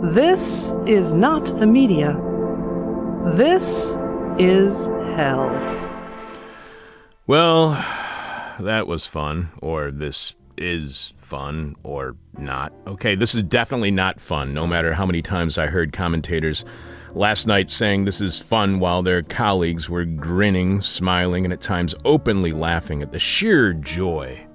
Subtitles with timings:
[0.00, 2.12] This is not the media.
[3.34, 3.98] This
[4.38, 4.86] is
[5.16, 5.50] hell.
[7.26, 7.70] Well,
[8.60, 12.72] that was fun, or this is fun, or not.
[12.86, 16.64] Okay, this is definitely not fun, no matter how many times I heard commentators
[17.12, 21.96] last night saying this is fun while their colleagues were grinning, smiling, and at times
[22.04, 24.47] openly laughing at the sheer joy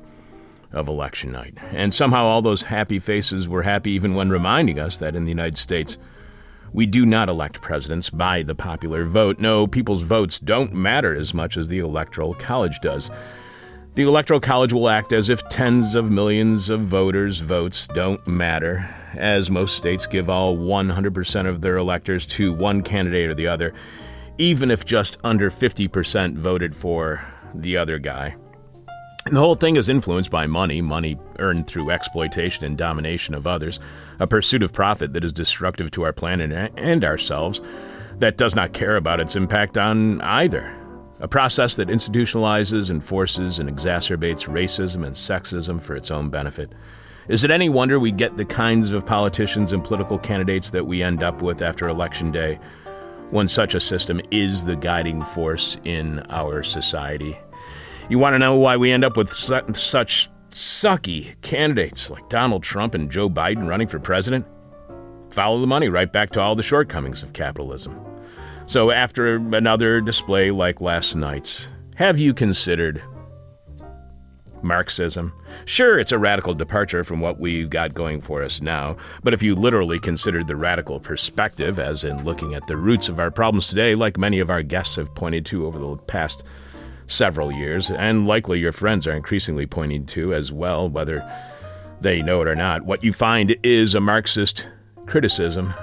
[0.73, 1.57] of election night.
[1.71, 5.31] And somehow all those happy faces were happy even when reminding us that in the
[5.31, 5.97] United States,
[6.73, 9.39] we do not elect presidents by the popular vote.
[9.39, 13.11] No, people's votes don't matter as much as the Electoral College does.
[13.95, 18.89] The Electoral College will act as if tens of millions of voters' votes don't matter,
[19.13, 23.71] as most states give all 100% of their electors to one candidate or the other,
[24.39, 28.35] even if just under 50% voted for the other guy.
[29.25, 33.47] And the whole thing is influenced by money, money earned through exploitation and domination of
[33.47, 33.79] others,
[34.19, 37.61] a pursuit of profit that is destructive to our planet and ourselves,
[38.19, 40.75] that does not care about its impact on either.
[41.21, 46.73] A process that institutionalizes, enforces, and exacerbates racism and sexism for its own benefit.
[47.29, 51.01] Is it any wonder we get the kinds of politicians and political candidates that we
[51.01, 52.59] end up with after Election Day,
[53.31, 57.37] when such a system is the guiding force in our society?
[58.09, 62.61] You want to know why we end up with su- such sucky candidates like Donald
[62.61, 64.45] Trump and Joe Biden running for president?
[65.29, 67.99] Follow the money right back to all the shortcomings of capitalism.
[68.65, 73.01] So, after another display like last night's, have you considered
[74.61, 75.33] Marxism?
[75.65, 79.41] Sure, it's a radical departure from what we've got going for us now, but if
[79.41, 83.67] you literally considered the radical perspective, as in looking at the roots of our problems
[83.67, 86.43] today, like many of our guests have pointed to over the past
[87.13, 91.23] several years, and likely your friends are increasingly pointing to as well, whether
[92.01, 94.67] they know it or not, what you find is a Marxist
[95.05, 95.73] criticism,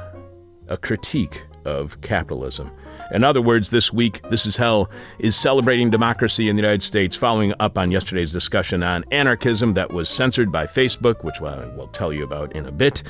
[0.68, 2.70] a critique of capitalism.
[3.12, 7.16] In other words, this week, This Is Hell is celebrating democracy in the United States,
[7.16, 11.88] following up on yesterday's discussion on anarchism that was censored by Facebook, which I will
[11.88, 13.02] tell you about in a bit.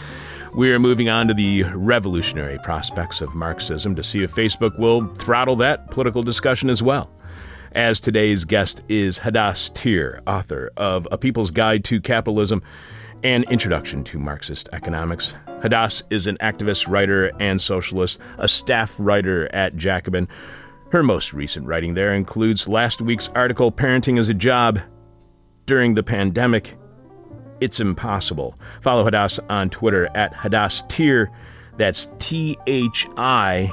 [0.54, 5.06] We are moving on to the revolutionary prospects of Marxism to see if Facebook will
[5.14, 7.10] throttle that political discussion as well
[7.72, 12.62] as today's guest is Hadas Thier, author of A People's Guide to Capitalism
[13.22, 15.34] and Introduction to Marxist Economics.
[15.46, 20.26] Hadas is an activist, writer, and socialist, a staff writer at Jacobin.
[20.90, 24.80] Her most recent writing there includes last week's article, Parenting as a Job
[25.66, 26.76] During the Pandemic.
[27.60, 28.58] It's Impossible.
[28.80, 31.30] Follow Hadas on Twitter at Hadas Thier.
[31.76, 33.70] That's T H I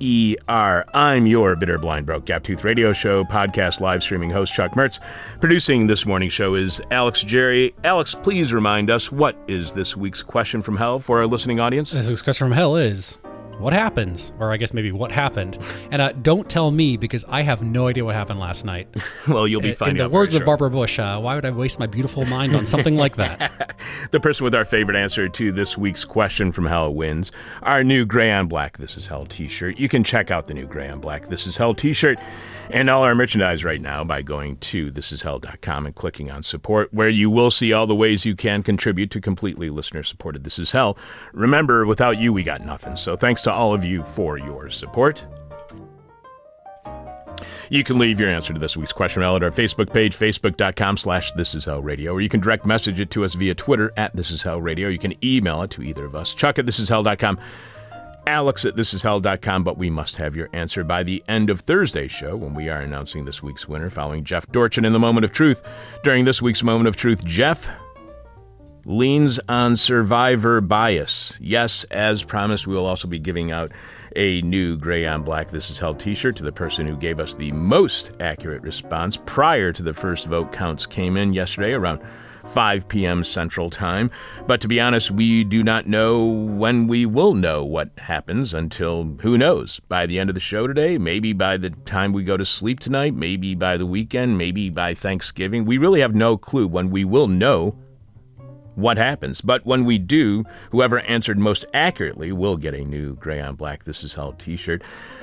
[0.00, 0.84] E-R.
[0.94, 4.98] I'm your bitter, blind, broke, gap-tooth radio show, podcast, live streaming host Chuck Mertz.
[5.40, 7.74] Producing this morning's show is Alex Jerry.
[7.84, 11.92] Alex, please remind us what is this week's question from hell for our listening audience?
[11.92, 13.18] This week's question from hell is
[13.60, 15.58] what happens, or I guess maybe what happened.
[15.90, 18.88] And uh, don't tell me because I have no idea what happened last night.
[19.28, 21.78] well, you'll be finding In the words of Barbara Bush, uh, why would I waste
[21.78, 23.74] my beautiful mind on something like that?
[24.10, 27.32] the person with our favorite answer to this week's question from Hell wins
[27.62, 29.78] our new Gray on Black This Is Hell t shirt.
[29.78, 32.18] You can check out the new Gray on Black This Is Hell t shirt
[32.72, 37.08] and all our merchandise right now by going to thisishell.com and clicking on support, where
[37.08, 40.72] you will see all the ways you can contribute to completely listener supported This Is
[40.72, 40.96] Hell.
[41.32, 42.96] Remember, without you, we got nothing.
[42.96, 45.24] So thanks to all of you for your support.
[47.70, 51.32] You can leave your answer to this week's question at our Facebook page, facebook.com slash
[51.32, 54.14] This Is Hell Radio, or you can direct message it to us via Twitter at
[54.14, 54.88] This Is Hell Radio.
[54.88, 57.38] You can email it to either of us, chuck at thisishell.com
[58.30, 62.36] alex at thisishell.com, but we must have your answer by the end of Thursday's show
[62.36, 65.62] when we are announcing this week's winner following Jeff Dorchin in the Moment of Truth.
[66.04, 67.68] During this week's Moment of Truth, Jeff
[68.84, 71.36] leans on survivor bias.
[71.40, 73.72] Yes, as promised, we will also be giving out
[74.14, 77.18] a new Gray on Black This Is Hell t shirt to the person who gave
[77.18, 82.00] us the most accurate response prior to the first vote counts came in yesterday around
[82.44, 83.24] 5 p.m.
[83.24, 84.10] Central Time.
[84.46, 89.16] But to be honest, we do not know when we will know what happens until
[89.20, 89.80] who knows?
[89.80, 92.80] By the end of the show today, maybe by the time we go to sleep
[92.80, 95.64] tonight, maybe by the weekend, maybe by Thanksgiving.
[95.64, 97.76] We really have no clue when we will know
[98.74, 99.40] what happens.
[99.40, 103.84] But when we do, whoever answered most accurately will get a new Gray on Black
[103.84, 104.82] This Is Hell t shirt,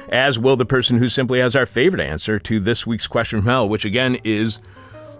[0.09, 3.49] as will the person who simply has our favorite answer to this week's question from
[3.49, 4.59] hell, which again is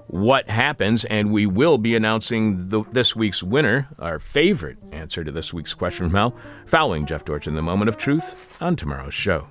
[0.08, 5.32] what happens, and we will be announcing the, this week's winner, our favorite answer to
[5.32, 9.48] this week's question from hell, following Jeff Dorchin the moment of truth on tomorrow's show.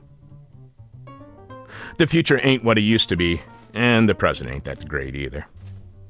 [1.98, 3.42] The future ain't what it used to be,
[3.74, 5.46] and the present ain't that great either.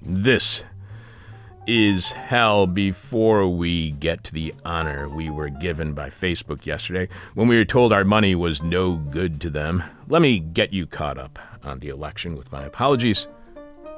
[0.00, 0.64] This
[1.66, 7.48] is hell before we get to the honor we were given by Facebook yesterday when
[7.48, 9.82] we were told our money was no good to them.
[10.06, 13.26] Let me get you caught up on the election with my apologies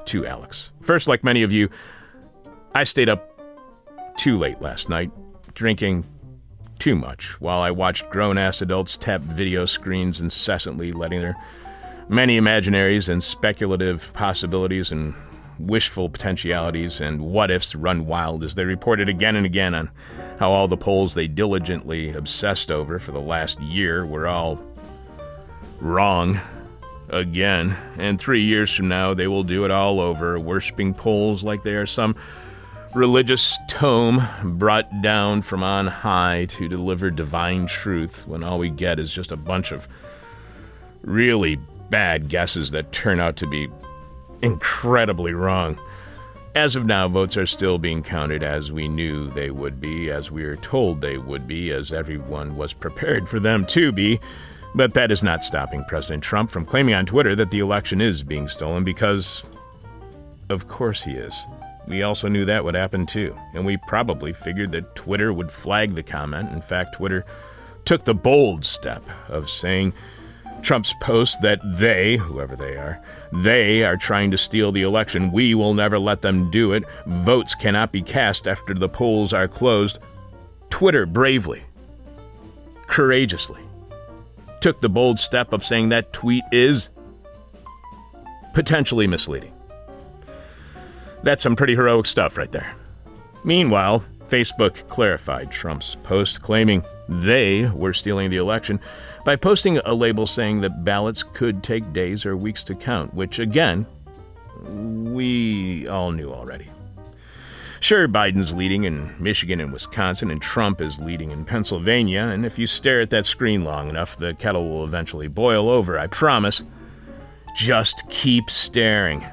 [0.05, 0.71] to Alex.
[0.81, 1.69] First, like many of you,
[2.73, 3.39] I stayed up
[4.17, 5.11] too late last night,
[5.53, 6.05] drinking
[6.79, 11.35] too much while I watched grown ass adults tap video screens incessantly, letting their
[12.07, 15.13] many imaginaries and speculative possibilities and
[15.59, 19.91] wishful potentialities and what ifs run wild as they reported again and again on
[20.39, 24.57] how all the polls they diligently obsessed over for the last year were all
[25.81, 26.39] wrong
[27.09, 27.75] again.
[27.97, 31.75] And three years from now, they will do it all over, worshiping polls like they
[31.75, 32.15] are some
[32.95, 38.99] religious tome brought down from on high to deliver divine truth when all we get
[38.99, 39.87] is just a bunch of
[41.03, 41.55] really
[41.89, 43.67] bad guesses that turn out to be
[44.41, 45.79] incredibly wrong.
[46.55, 50.31] As of now, votes are still being counted as we knew they would be, as
[50.31, 54.19] we were told they would be, as everyone was prepared for them to be.
[54.75, 58.23] But that is not stopping President Trump from claiming on Twitter that the election is
[58.23, 59.43] being stolen because,
[60.49, 61.45] of course, he is.
[61.87, 65.95] We also knew that would happen too, and we probably figured that Twitter would flag
[65.95, 66.51] the comment.
[66.51, 67.25] In fact, Twitter
[67.83, 69.93] took the bold step of saying
[70.61, 73.01] Trump's post that they, whoever they are,
[73.33, 75.31] they are trying to steal the election.
[75.31, 76.83] We will never let them do it.
[77.07, 79.97] Votes cannot be cast after the polls are closed.
[80.69, 81.63] Twitter bravely,
[82.85, 83.61] courageously,
[84.61, 86.89] took the bold step of saying that tweet is
[88.53, 89.53] potentially misleading.
[91.23, 92.75] That's some pretty heroic stuff right there.
[93.43, 98.79] Meanwhile, Facebook clarified Trump's post claiming they were stealing the election
[99.25, 103.39] by posting a label saying that ballots could take days or weeks to count, which
[103.39, 103.85] again,
[104.63, 106.67] we all knew already.
[107.81, 112.59] Sure, Biden's leading in Michigan and Wisconsin, and Trump is leading in Pennsylvania, and if
[112.59, 116.63] you stare at that screen long enough, the kettle will eventually boil over, I promise.
[117.55, 119.23] Just keep staring.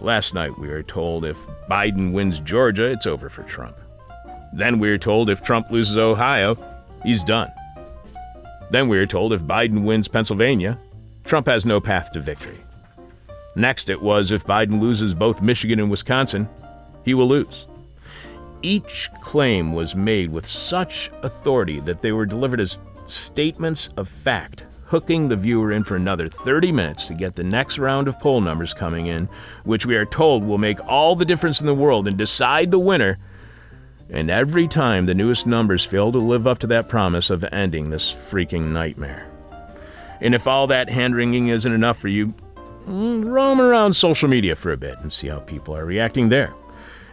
[0.00, 1.38] Last night we were told if
[1.68, 3.76] Biden wins Georgia, it's over for Trump.
[4.52, 6.56] Then we were told if Trump loses Ohio,
[7.02, 7.50] he's done.
[8.70, 10.78] Then we were told if Biden wins Pennsylvania,
[11.24, 12.58] Trump has no path to victory.
[13.56, 16.48] Next, it was if Biden loses both Michigan and Wisconsin,
[17.04, 17.66] he will lose.
[18.62, 24.64] Each claim was made with such authority that they were delivered as statements of fact,
[24.86, 28.40] hooking the viewer in for another 30 minutes to get the next round of poll
[28.40, 29.28] numbers coming in,
[29.64, 32.78] which we are told will make all the difference in the world and decide the
[32.78, 33.18] winner.
[34.08, 37.90] And every time the newest numbers fail to live up to that promise of ending
[37.90, 39.30] this freaking nightmare.
[40.20, 42.32] And if all that hand wringing isn't enough for you,
[42.86, 46.54] mm, roam around social media for a bit and see how people are reacting there.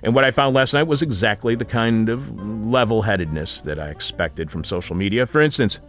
[0.04, 2.32] And what I found last night was exactly the kind of
[2.66, 5.26] level headedness that I expected from social media.
[5.26, 5.80] For instance,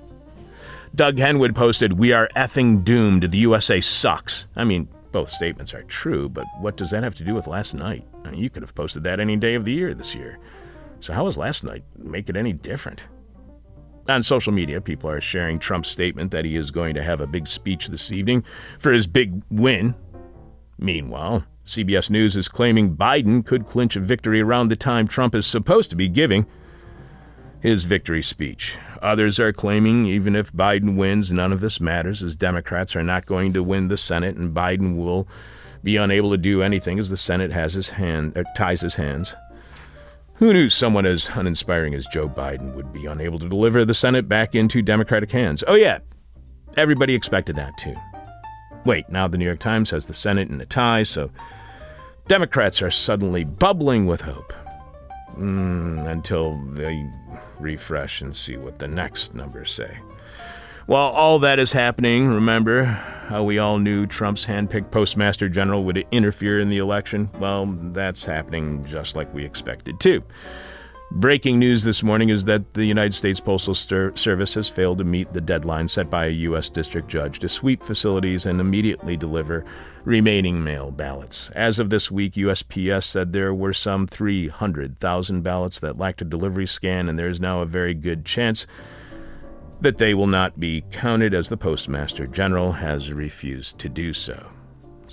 [0.95, 3.31] Doug Henwood posted, We are effing doomed.
[3.31, 4.47] The USA sucks.
[4.57, 7.75] I mean, both statements are true, but what does that have to do with last
[7.75, 8.07] night?
[8.25, 10.39] I mean, you could have posted that any day of the year this year.
[11.01, 13.09] So, how was last night make it any different?
[14.09, 17.27] On social media, people are sharing Trump's statement that he is going to have a
[17.27, 18.45] big speech this evening
[18.79, 19.95] for his big win.
[20.79, 25.47] Meanwhile, CBS News is claiming Biden could clinch a victory around the time Trump is
[25.47, 26.47] supposed to be giving
[27.61, 28.77] his victory speech.
[29.01, 33.27] Others are claiming even if Biden wins, none of this matters, as Democrats are not
[33.27, 35.29] going to win the Senate, and Biden will
[35.85, 39.35] be unable to do anything as the Senate has his hand uh, ties his hands.
[40.35, 44.29] Who knew someone as uninspiring as Joe Biden would be unable to deliver the Senate
[44.29, 45.63] back into Democratic hands?
[45.69, 45.99] Oh, yeah,
[46.77, 47.95] everybody expected that too.
[48.85, 51.31] Wait, now the New York Times has the Senate in a tie, so
[52.27, 54.53] Democrats are suddenly bubbling with hope.
[55.37, 57.09] Mm, until they
[57.59, 59.99] refresh and see what the next numbers say.
[60.87, 66.05] While all that is happening, remember how we all knew Trump's handpicked postmaster general would
[66.11, 67.31] interfere in the election?
[67.39, 70.23] Well, that's happening just like we expected, too.
[71.15, 75.33] Breaking news this morning is that the United States Postal Service has failed to meet
[75.33, 76.71] the deadline set by a U.S.
[76.71, 79.63] district judge to sweep facilities and immediately deliver
[80.05, 81.51] remaining mail ballots.
[81.51, 86.67] As of this week, USPS said there were some 300,000 ballots that lacked a delivery
[86.67, 88.67] scan, and there is now a very good chance
[89.83, 94.47] that they will not be counted as the Postmaster General has refused to do so.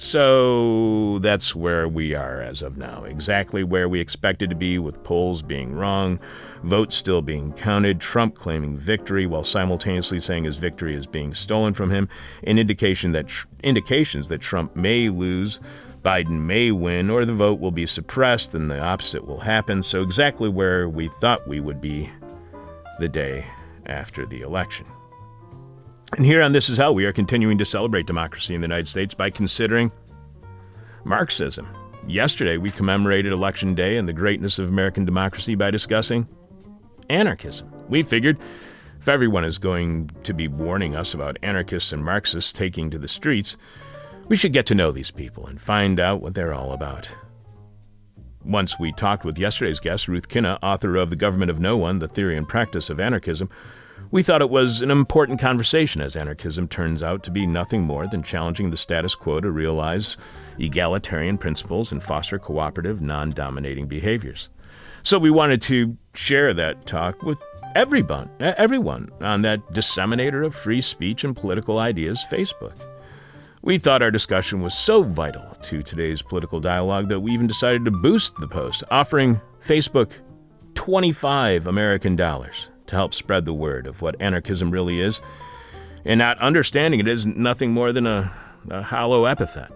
[0.02, 3.04] So that's where we are as of now.
[3.04, 6.22] Exactly where we expected to be, with polls being wrong,
[6.64, 11.74] votes still being counted, Trump claiming victory while simultaneously saying his victory is being stolen
[11.74, 12.08] from him,
[12.44, 15.60] an indication that tr- indications that Trump may lose
[16.02, 19.84] Biden may win, or the vote will be suppressed and the opposite will happen.
[19.84, 22.10] So, exactly where we thought we would be
[23.00, 23.46] the day
[23.86, 24.86] after the election.
[26.18, 28.88] And here on This Is Hell, we are continuing to celebrate democracy in the United
[28.88, 29.92] States by considering
[31.04, 31.68] Marxism.
[32.08, 36.28] Yesterday, we commemorated Election Day and the greatness of American democracy by discussing
[37.10, 37.72] anarchism.
[37.90, 38.40] We figured
[39.00, 43.08] if everyone is going to be warning us about anarchists and Marxists taking to the
[43.08, 43.56] streets,
[44.28, 47.16] we should get to know these people and find out what they're all about.
[48.44, 52.00] Once we talked with yesterday's guest, Ruth Kinna, author of The Government of No One
[52.00, 53.50] The Theory and Practice of Anarchism,
[54.12, 58.08] we thought it was an important conversation as anarchism turns out to be nothing more
[58.08, 60.18] than challenging the status quo to realize
[60.58, 64.50] egalitarian principles and foster cooperative, non dominating behaviors.
[65.04, 67.38] So we wanted to share that talk with
[67.76, 72.74] everyone, everyone on that disseminator of free speech and political ideas, Facebook.
[73.62, 77.86] We thought our discussion was so vital to today's political dialogue that we even decided
[77.86, 80.12] to boost the post, offering Facebook
[80.74, 85.22] 25 American dollars to help spread the word of what anarchism really is,
[86.06, 88.32] and not understanding it is nothing more than a,
[88.70, 89.72] a hollow epithet.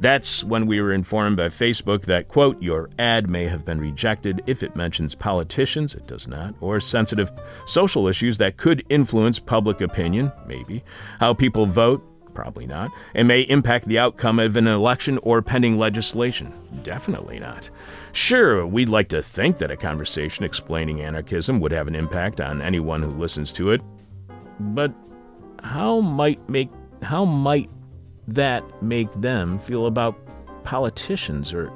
[0.00, 4.42] That's when we were informed by Facebook that, quote, your ad may have been rejected
[4.46, 7.32] if it mentions politicians, it does not, or sensitive
[7.66, 10.84] social issues that could influence public opinion, maybe,
[11.18, 12.04] how people vote,
[12.38, 16.54] probably not, and may impact the outcome of an election or pending legislation,
[16.84, 17.68] definitely not.
[18.12, 22.62] Sure, we'd like to think that a conversation explaining anarchism would have an impact on
[22.62, 23.80] anyone who listens to it,
[24.60, 24.92] but
[25.64, 26.70] how might make
[27.02, 27.68] how might
[28.28, 30.16] that make them feel about
[30.62, 31.72] politicians or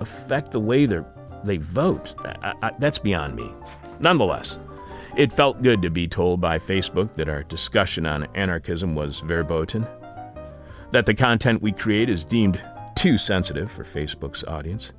[0.00, 1.00] affect the way they
[1.44, 2.14] they vote?
[2.24, 3.52] I, I, that's beyond me.
[4.00, 4.58] Nonetheless,
[5.16, 9.86] it felt good to be told by Facebook that our discussion on anarchism was verboten,
[10.90, 12.60] that the content we create is deemed
[12.96, 14.92] too sensitive for Facebook's audience.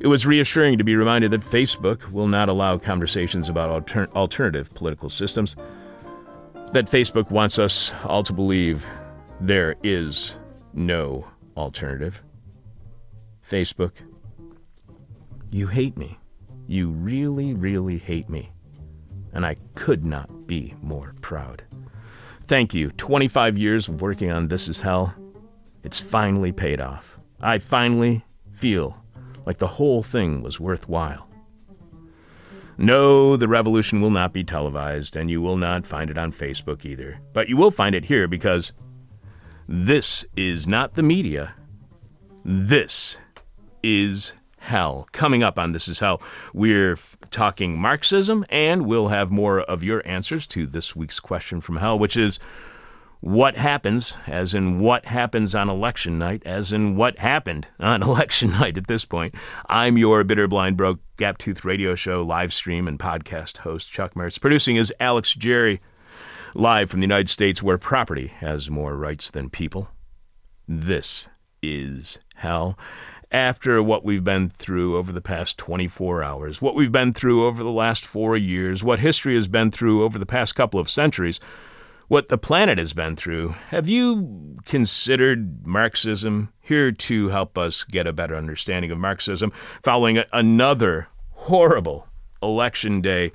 [0.00, 4.72] It was reassuring to be reminded that Facebook will not allow conversations about alter- alternative
[4.74, 5.56] political systems,
[6.72, 8.86] that Facebook wants us all to believe
[9.40, 10.36] there is
[10.72, 12.22] no alternative.
[13.48, 13.92] Facebook,
[15.50, 16.18] you hate me.
[16.66, 18.50] You really, really hate me.
[19.34, 21.64] And I could not be more proud.
[22.46, 22.90] Thank you.
[22.92, 25.14] 25 years of working on This Is Hell.
[25.82, 27.18] It's finally paid off.
[27.42, 28.96] I finally feel
[29.44, 31.28] like the whole thing was worthwhile.
[32.76, 36.84] No, the revolution will not be televised, and you will not find it on Facebook
[36.84, 37.20] either.
[37.32, 38.72] But you will find it here because
[39.68, 41.54] this is not the media.
[42.44, 43.18] This
[43.82, 44.34] is
[44.64, 45.06] hell.
[45.12, 46.22] Coming up on This Is Hell,
[46.54, 46.96] we're
[47.30, 51.98] talking Marxism, and we'll have more of your answers to this week's question from hell,
[51.98, 52.38] which is
[53.20, 58.52] what happens, as in what happens on election night, as in what happened on election
[58.52, 59.34] night at this point.
[59.68, 64.14] I'm your bitter, blind, broke, gap tooth radio show, live stream, and podcast host, Chuck
[64.14, 64.40] Mertz.
[64.40, 65.82] Producing is Alex Jerry
[66.54, 69.88] live from the United States where property has more rights than people.
[70.66, 71.28] This
[71.62, 72.78] is hell.
[73.34, 77.64] After what we've been through over the past 24 hours, what we've been through over
[77.64, 81.40] the last four years, what history has been through over the past couple of centuries,
[82.06, 88.06] what the planet has been through, have you considered Marxism here to help us get
[88.06, 89.50] a better understanding of Marxism
[89.82, 92.06] following another horrible
[92.40, 93.32] election day?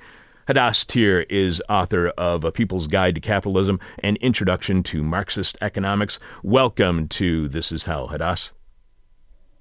[0.48, 6.18] Hadas Thier is author of A People's Guide to Capitalism and Introduction to Marxist Economics.
[6.42, 8.52] Welcome to This Is Hell, Hadas.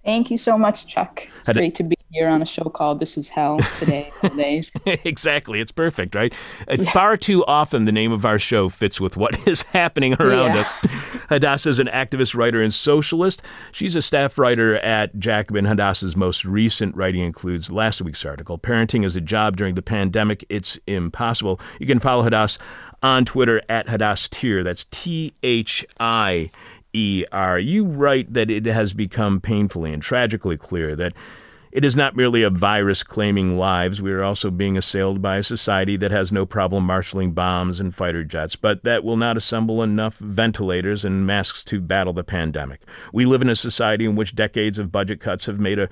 [0.03, 1.27] Thank you so much, Chuck.
[1.37, 4.11] It's great to be here on a show called This Is Hell today.
[4.35, 4.71] days.
[4.85, 5.59] exactly.
[5.59, 6.33] It's perfect, right?
[6.67, 6.91] Uh, yeah.
[6.91, 10.61] Far too often, the name of our show fits with what is happening around yeah.
[10.61, 10.73] us.
[11.29, 13.41] Hadas is an activist, writer, and socialist.
[13.71, 15.65] She's a staff writer at Jacobin.
[15.65, 20.45] Hadas's most recent writing includes last week's article, Parenting is a Job During the Pandemic.
[20.49, 21.59] It's Impossible.
[21.79, 22.57] You can follow Hadas
[23.03, 24.63] on Twitter at Hadas Thier.
[24.63, 26.51] That's T H I
[26.93, 27.59] E R.
[27.59, 31.13] You write that it has become painfully and tragically clear that
[31.71, 34.01] it is not merely a virus claiming lives.
[34.01, 37.93] We are also being assailed by a society that has no problem marshaling bombs and
[37.93, 42.81] fighter jets, but that will not assemble enough ventilators and masks to battle the pandemic.
[43.13, 45.89] We live in a society in which decades of budget cuts have made a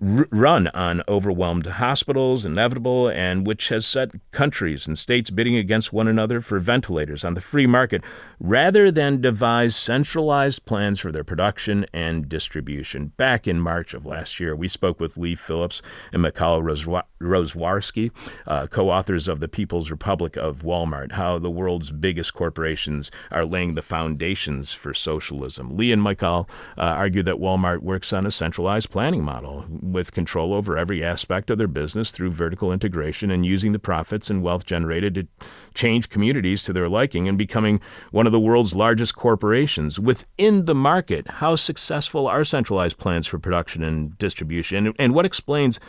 [0.00, 6.08] run on overwhelmed hospitals, inevitable, and which has set countries and states bidding against one
[6.08, 8.02] another for ventilators on the free market
[8.38, 13.12] rather than devise centralized plans for their production and distribution.
[13.16, 15.82] Back in March of last year, we spoke with Leigh Phillips
[16.12, 18.10] and Mikhail Rozworski,
[18.46, 23.44] uh, co authors of The People's Republic of Walmart, how the world's biggest corporations are
[23.44, 25.76] laying the foundations for socialism.
[25.76, 30.52] Leigh and Mikhail uh, argue that Walmart works on a centralized planning model with control
[30.52, 34.66] over every aspect of their business through vertical integration and using the profits and wealth
[34.66, 35.26] generated to
[35.74, 39.98] change communities to their liking and becoming one of the world's largest corporations.
[39.98, 44.86] Within the market, how successful are centralized plans for production and distribution?
[44.86, 45.80] And, and what explains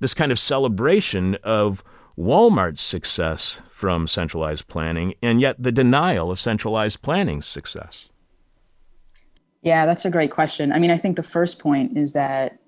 [0.00, 1.82] this kind of celebration of
[2.18, 8.08] Walmart's success from centralized planning and yet the denial of centralized planning's success?
[9.62, 10.72] Yeah, that's a great question.
[10.72, 12.58] I mean, I think the first point is that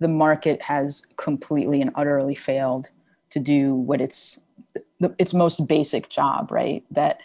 [0.00, 2.88] the market has completely and utterly failed
[3.30, 4.40] to do what its
[5.18, 6.84] its most basic job, right?
[6.90, 7.20] That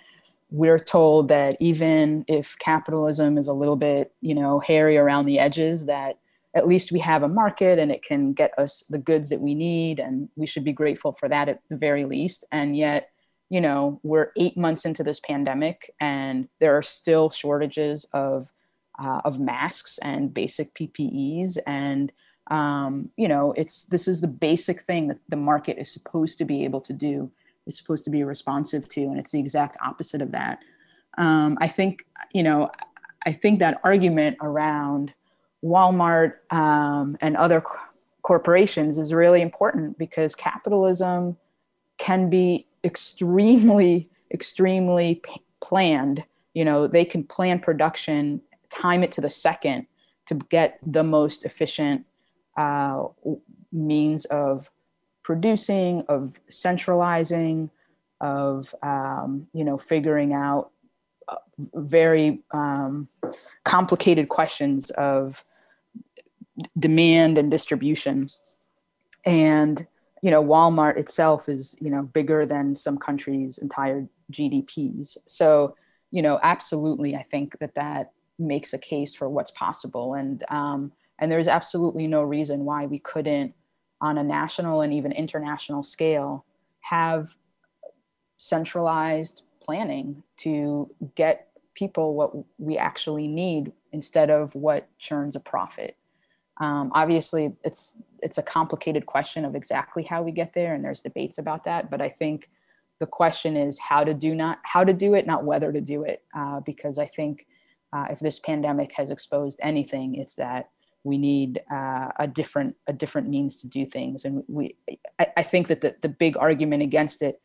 [0.51, 5.39] we're told that even if capitalism is a little bit, you know, hairy around the
[5.39, 6.19] edges, that
[6.55, 9.55] at least we have a market and it can get us the goods that we
[9.55, 12.45] need, and we should be grateful for that at the very least.
[12.51, 13.09] And yet,
[13.49, 18.51] you know, we're eight months into this pandemic, and there are still shortages of
[18.99, 22.11] uh, of masks and basic PPEs and
[22.47, 26.45] um, you know it's this is the basic thing that the market is supposed to
[26.45, 27.31] be able to do
[27.65, 30.59] is supposed to be responsive to and it's the exact opposite of that.
[31.17, 32.71] Um, i think you know
[33.25, 35.13] i think that argument around
[35.63, 37.77] walmart um, and other co-
[38.23, 41.37] corporations is really important because capitalism
[41.97, 46.23] can be extremely extremely p- planned.
[46.53, 49.85] You know they can plan production time it to the second
[50.25, 52.05] to get the most efficient
[52.57, 53.05] uh,
[53.71, 54.69] means of
[55.23, 57.69] producing, of centralizing,
[58.21, 60.71] of um, you know figuring out
[61.27, 61.37] uh,
[61.75, 63.07] very um,
[63.63, 65.43] complicated questions of
[66.77, 68.27] demand and distribution.
[69.25, 69.85] And
[70.21, 75.17] you know, Walmart itself is you know bigger than some countries' entire GDPs.
[75.27, 75.75] So
[76.11, 80.13] you know, absolutely, I think that that makes a case for what's possible.
[80.13, 80.91] And um,
[81.23, 83.53] and there's absolutely no reason why we couldn't,
[84.01, 86.43] on a national and even international scale,
[86.81, 87.35] have
[88.35, 95.95] centralized planning to get people what we actually need instead of what churns a profit.
[96.57, 100.99] Um, obviously, it's it's a complicated question of exactly how we get there, and there's
[100.99, 101.89] debates about that.
[101.89, 102.49] But I think
[102.99, 106.03] the question is how to do not how to do it, not whether to do
[106.03, 107.47] it, uh, because I think
[107.93, 110.69] uh, if this pandemic has exposed anything, it's that
[111.03, 114.25] we need uh, a different a different means to do things.
[114.25, 114.75] And we
[115.19, 117.41] I, I, think that the, the big argument against it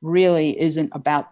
[0.00, 1.30] really isn't about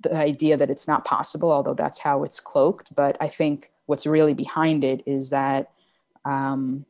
[0.00, 2.94] the idea that it's not possible although that's how it's cloaked.
[2.94, 5.70] But i think what's really behind it is that
[6.24, 6.84] um,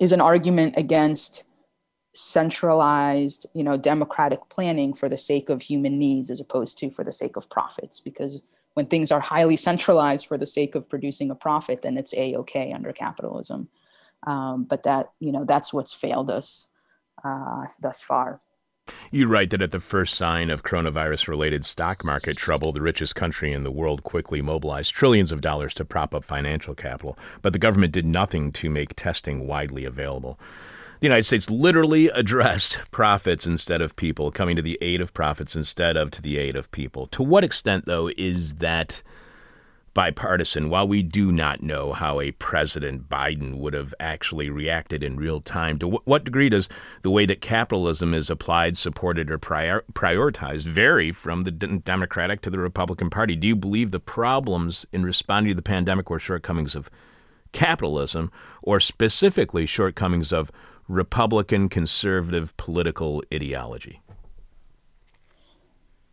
[0.00, 1.44] is an argument against
[2.16, 7.04] centralized you know democratic planning for the sake of human needs as opposed to for
[7.04, 8.00] the sake of profits.
[8.00, 8.40] Because
[8.74, 12.36] when things are highly centralized for the sake of producing a profit, then it's a
[12.36, 13.68] okay under capitalism.
[14.26, 16.68] Um, but that you know that's what's failed us
[17.24, 18.40] uh, thus far.
[19.10, 23.14] You write that at the first sign of coronavirus related stock market trouble, the richest
[23.16, 27.54] country in the world quickly mobilized trillions of dollars to prop up financial capital, but
[27.54, 30.38] the government did nothing to make testing widely available
[31.04, 35.54] the United States literally addressed profits instead of people, coming to the aid of profits
[35.54, 37.08] instead of to the aid of people.
[37.08, 39.02] To what extent, though, is that
[39.92, 40.70] bipartisan?
[40.70, 45.42] While we do not know how a President Biden would have actually reacted in real
[45.42, 46.70] time, to what degree does
[47.02, 52.48] the way that capitalism is applied, supported, or prior- prioritized vary from the Democratic to
[52.48, 53.36] the Republican Party?
[53.36, 56.88] Do you believe the problems in responding to the pandemic were shortcomings of
[57.52, 60.50] capitalism, or specifically shortcomings of
[60.88, 64.00] Republican conservative political ideology?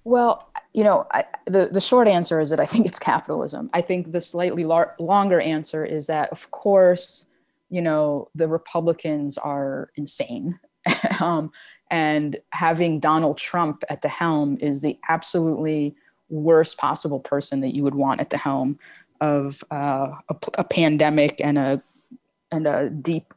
[0.03, 3.69] Well, you know, I, the the short answer is that I think it's capitalism.
[3.73, 7.27] I think the slightly lar- longer answer is that, of course,
[7.69, 10.59] you know, the Republicans are insane,
[11.19, 11.51] um,
[11.89, 15.95] and having Donald Trump at the helm is the absolutely
[16.29, 18.79] worst possible person that you would want at the helm
[19.19, 21.81] of uh, a, a pandemic and a
[22.51, 23.33] and a deep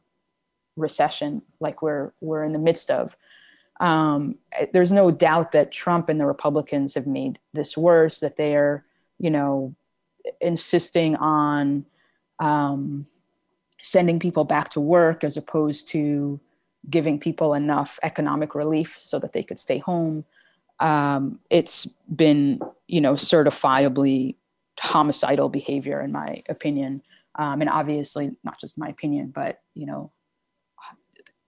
[0.75, 3.17] recession like we're we're in the midst of.
[3.79, 4.35] Um,
[4.73, 8.19] there's no doubt that Trump and the Republicans have made this worse.
[8.19, 8.85] That they are,
[9.19, 9.75] you know,
[10.41, 11.85] insisting on
[12.39, 13.05] um,
[13.81, 16.39] sending people back to work as opposed to
[16.89, 20.25] giving people enough economic relief so that they could stay home.
[20.79, 24.35] Um, it's been, you know, certifiably
[24.79, 27.01] homicidal behavior, in my opinion.
[27.37, 30.11] Um, and obviously, not just my opinion, but, you know,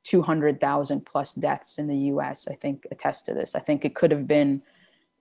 [0.08, 3.56] 200,000 plus deaths in the US, I think, attest to this.
[3.56, 4.62] I think it could have been,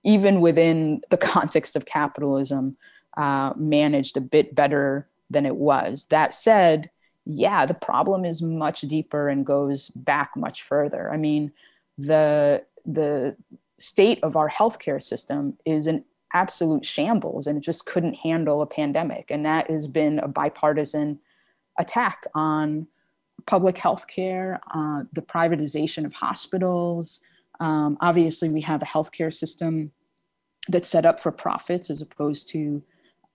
[0.03, 2.77] even within the context of capitalism,
[3.17, 6.05] uh, managed a bit better than it was.
[6.05, 6.89] That said,
[7.25, 11.11] yeah, the problem is much deeper and goes back much further.
[11.11, 11.51] I mean,
[11.97, 13.35] the the
[13.77, 18.65] state of our healthcare system is an absolute shambles and it just couldn't handle a
[18.65, 19.29] pandemic.
[19.29, 21.19] And that has been a bipartisan
[21.77, 22.87] attack on
[23.45, 27.21] public health care, uh, the privatization of hospitals.
[27.59, 29.91] Um, obviously, we have a healthcare system
[30.67, 32.83] that's set up for profits as opposed to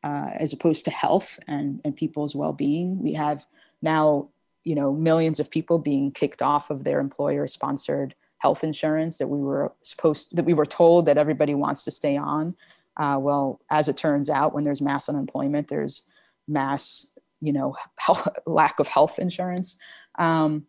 [0.04, 3.00] uh, as opposed to health and, and people's well-being.
[3.00, 3.46] We have
[3.80, 4.30] now,
[4.64, 9.38] you know, millions of people being kicked off of their employer-sponsored health insurance that we
[9.38, 12.56] were supposed that we were told that everybody wants to stay on.
[12.96, 16.02] Uh, well, as it turns out, when there's mass unemployment, there's
[16.48, 17.06] mass,
[17.42, 19.76] you know, health, lack of health insurance.
[20.18, 20.66] Um,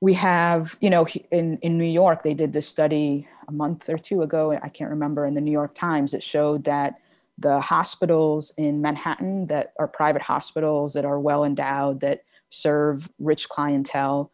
[0.00, 3.98] we have, you know, in, in New York, they did this study a month or
[3.98, 6.94] two ago, I can't remember, in the New York Times, it showed that
[7.38, 13.48] the hospitals in Manhattan that are private hospitals that are well endowed, that serve rich
[13.48, 14.32] clientele,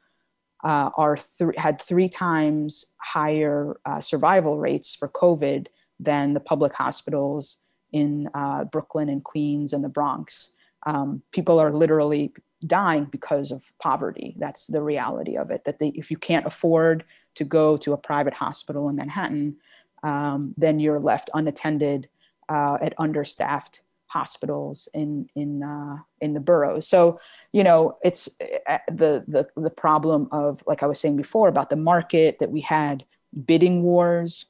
[0.64, 5.68] uh, are th- had three times higher uh, survival rates for COVID
[6.01, 7.59] than the public hospitals
[7.92, 10.53] in uh, Brooklyn and Queens and the Bronx.
[10.87, 12.33] Um, people are literally
[12.67, 14.35] dying because of poverty.
[14.38, 15.64] That's the reality of it.
[15.64, 17.05] That they, if you can't afford
[17.37, 19.57] to go to a private hospital in Manhattan,
[20.03, 22.09] um, then you're left unattended
[22.49, 26.88] uh, at understaffed hospitals in in uh, in the boroughs.
[26.88, 27.21] So
[27.53, 28.29] you know it's
[28.67, 32.51] uh, the the the problem of like I was saying before about the market that
[32.51, 33.05] we had
[33.47, 34.47] bidding wars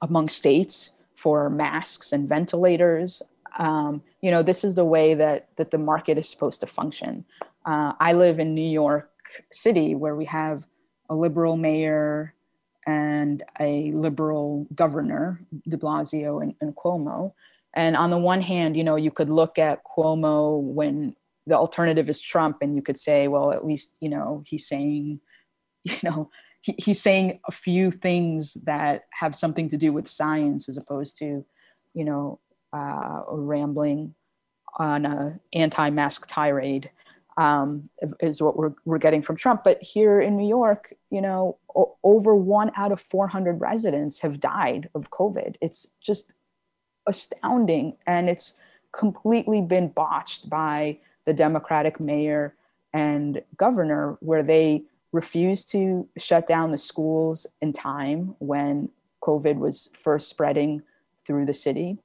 [0.00, 3.22] among states for masks and ventilators.
[3.58, 7.24] Um, you know this is the way that that the market is supposed to function.
[7.64, 9.10] Uh, I live in New York
[9.52, 10.66] City where we have
[11.08, 12.34] a liberal mayor
[12.86, 17.32] and a liberal governor, de Blasio and, and, Cuomo.
[17.74, 21.14] And on the one hand, you know, you could look at Cuomo when
[21.46, 25.20] the alternative is Trump, and you could say, well, at least, you know, he's saying,
[25.84, 30.68] you know, he, he's saying a few things that have something to do with science
[30.68, 31.44] as opposed to,
[31.94, 32.40] you know,
[32.72, 34.14] uh, rambling
[34.78, 36.90] on a anti-mask tirade
[37.36, 37.88] um,
[38.20, 39.64] is what we're, we're getting from Trump.
[39.64, 44.40] But here in New York, you know, o- over one out of 400 residents have
[44.40, 45.56] died of COVID.
[45.60, 46.34] It's just
[47.06, 47.96] astounding.
[48.06, 48.60] And it's
[48.92, 52.54] completely been botched by the Democratic mayor
[52.92, 58.90] and governor, where they refused to shut down the schools in time when
[59.22, 60.82] COVID was first spreading
[61.26, 61.98] through the city.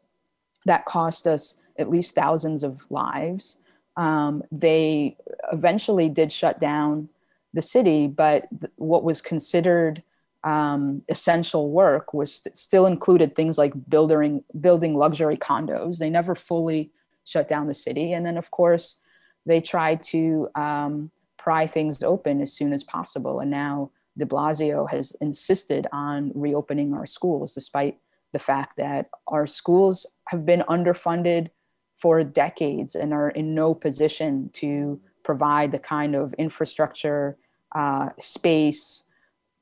[0.67, 3.62] That cost us at least thousands of lives.
[3.95, 5.17] Um, they
[5.51, 7.10] eventually did shut down
[7.53, 10.03] the city, but th- what was considered
[10.43, 15.97] um, essential work was st- still included things like building building luxury condos.
[15.97, 16.91] They never fully
[17.23, 19.01] shut down the city, and then of course
[19.45, 23.39] they tried to um, pry things open as soon as possible.
[23.39, 27.97] And now De Blasio has insisted on reopening our schools, despite
[28.34, 31.50] the fact that our schools have been underfunded
[31.96, 37.38] for decades and are in no position to provide the kind of infrastructure,
[37.76, 39.04] uh, space,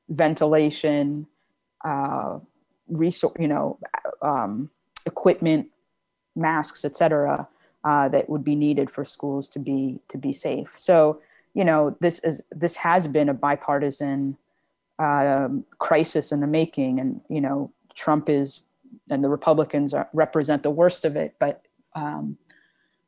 [0.08, 1.26] ventilation,
[1.84, 2.38] uh,
[2.88, 3.78] resource, you know,
[4.22, 4.70] um,
[5.06, 5.68] equipment,
[6.34, 7.48] masks, etc.,
[7.84, 10.74] uh, that would be needed for schools to be to be safe.
[10.76, 11.20] So,
[11.54, 14.36] you know, this is this has been a bipartisan
[14.98, 18.62] um, crisis in the making, and you know, Trump is
[19.10, 21.62] and the Republicans are, represent the worst of it, but
[21.94, 22.38] um,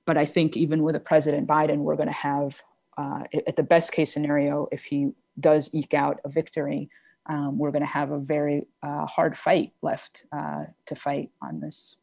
[0.06, 2.62] but I think even with a President Biden, we're going to have,
[2.96, 6.88] uh, at the best case scenario, if he does eke out a victory,
[7.26, 11.60] um, we're going to have a very uh, hard fight left uh, to fight on
[11.60, 11.98] this.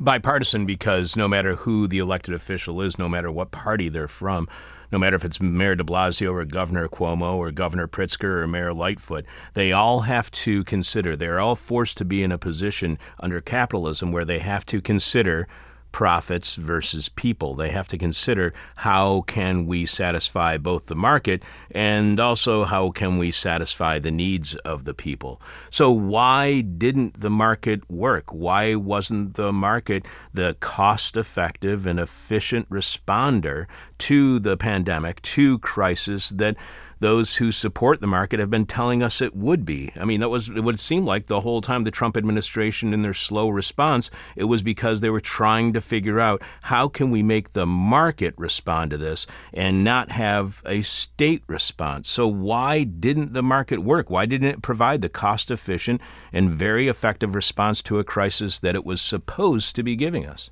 [0.00, 4.48] Bipartisan because no matter who the elected official is, no matter what party they're from,
[4.92, 8.72] no matter if it's Mayor de Blasio or Governor Cuomo or Governor Pritzker or Mayor
[8.72, 9.24] Lightfoot,
[9.54, 14.12] they all have to consider, they're all forced to be in a position under capitalism
[14.12, 15.46] where they have to consider
[15.92, 17.54] profits versus people.
[17.54, 23.18] They have to consider how can we satisfy both the market and also how can
[23.18, 25.40] we satisfy the needs of the people.
[25.70, 28.32] So why didn't the market work?
[28.32, 33.66] Why wasn't the market the cost-effective and efficient responder
[33.98, 36.56] to the pandemic, to crisis that
[37.00, 39.90] those who support the market have been telling us it would be.
[39.98, 43.02] I mean, that was it would seem like the whole time the Trump administration in
[43.02, 47.22] their slow response, it was because they were trying to figure out how can we
[47.22, 52.08] make the market respond to this and not have a state response.
[52.08, 54.10] So why didn't the market work?
[54.10, 56.00] Why didn't it provide the cost efficient
[56.32, 60.50] and very effective response to a crisis that it was supposed to be giving us?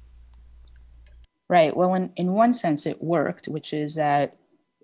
[1.49, 1.75] Right.
[1.77, 4.37] Well, in, in one sense, it worked, which is that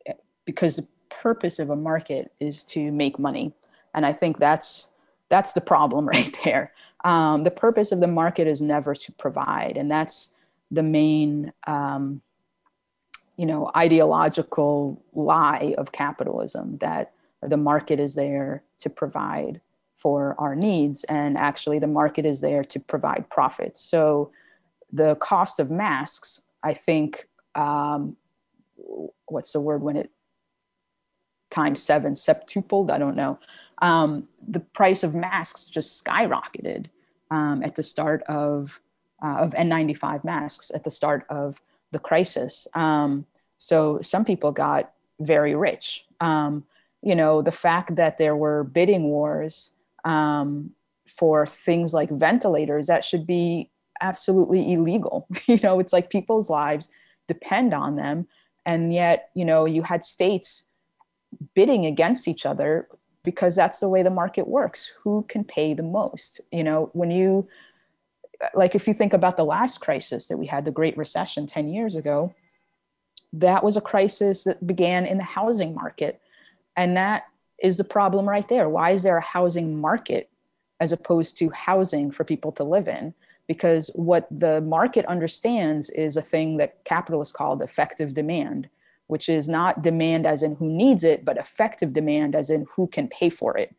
[0.06, 0.14] eh,
[0.46, 0.88] because the
[1.22, 3.52] purpose of a market is to make money.
[3.94, 4.88] And I think that's
[5.28, 6.72] that's the problem right there.
[7.04, 10.34] Um, the purpose of the market is never to provide, and that's
[10.70, 12.22] the main, um,
[13.36, 19.60] you know, ideological lie of capitalism that the market is there to provide
[19.94, 23.80] for our needs, and actually the market is there to provide profits.
[23.80, 24.32] So,
[24.92, 28.16] the cost of masks, I think, um,
[29.26, 30.10] what's the word when it
[31.54, 33.38] times seven, septupled, I don't know.
[33.78, 36.86] Um, the price of masks just skyrocketed
[37.30, 38.80] um, at the start of,
[39.22, 41.60] uh, of N95 masks at the start of
[41.92, 42.66] the crisis.
[42.74, 43.26] Um,
[43.58, 46.04] so some people got very rich.
[46.20, 46.64] Um,
[47.02, 49.72] you know, the fact that there were bidding wars
[50.04, 50.70] um,
[51.06, 55.28] for things like ventilators, that should be absolutely illegal.
[55.46, 56.90] you know, it's like people's lives
[57.28, 58.26] depend on them.
[58.66, 60.66] And yet, you know, you had states
[61.54, 62.88] bidding against each other
[63.22, 64.92] because that's the way the market works.
[65.02, 66.40] Who can pay the most?
[66.52, 67.48] You know when you
[68.54, 71.68] like if you think about the last crisis that we had the great recession 10
[71.68, 72.34] years ago
[73.34, 76.20] that was a crisis that began in the housing market.
[76.76, 77.24] And that
[77.58, 78.68] is the problem right there.
[78.68, 80.30] Why is there a housing market
[80.80, 83.12] as opposed to housing for people to live in?
[83.48, 88.68] Because what the market understands is a thing that capitalists called effective demand
[89.06, 92.86] which is not demand as in who needs it, but effective demand as in who
[92.86, 93.74] can pay for it.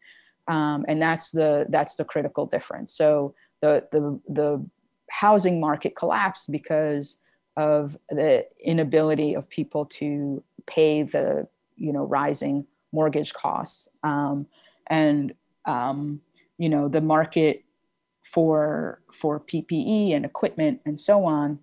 [0.48, 2.94] Um, and that's the that's the critical difference.
[2.94, 4.66] So the the the
[5.10, 7.18] housing market collapsed because
[7.58, 14.46] of the inability of people to pay the you know rising mortgage costs um,
[14.88, 15.34] and
[15.66, 16.22] um,
[16.58, 17.64] you know the market
[18.24, 21.60] for for PPE and equipment and so on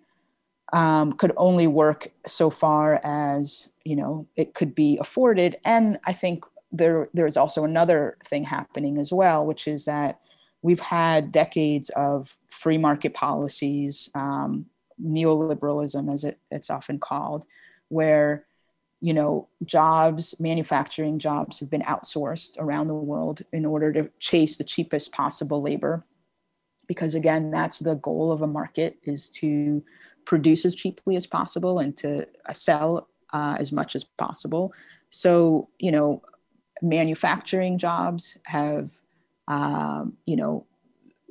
[0.73, 5.57] um, could only work so far as you know it could be afforded.
[5.65, 10.19] And i think there there's also another thing happening as well which is that
[10.63, 14.67] we've had decades of free market policies um,
[15.05, 17.45] neoliberalism as it, it's often called
[17.89, 18.47] where
[19.01, 24.57] you know jobs manufacturing jobs have been outsourced around the world in order to chase
[24.57, 26.05] the cheapest possible labor
[26.93, 29.83] because again that's the goal of a market is to
[30.25, 34.73] produce as cheaply as possible and to uh, sell uh, as much as possible.
[35.11, 36.23] So, you know,
[36.81, 38.91] manufacturing jobs have,
[39.49, 40.67] um, you know,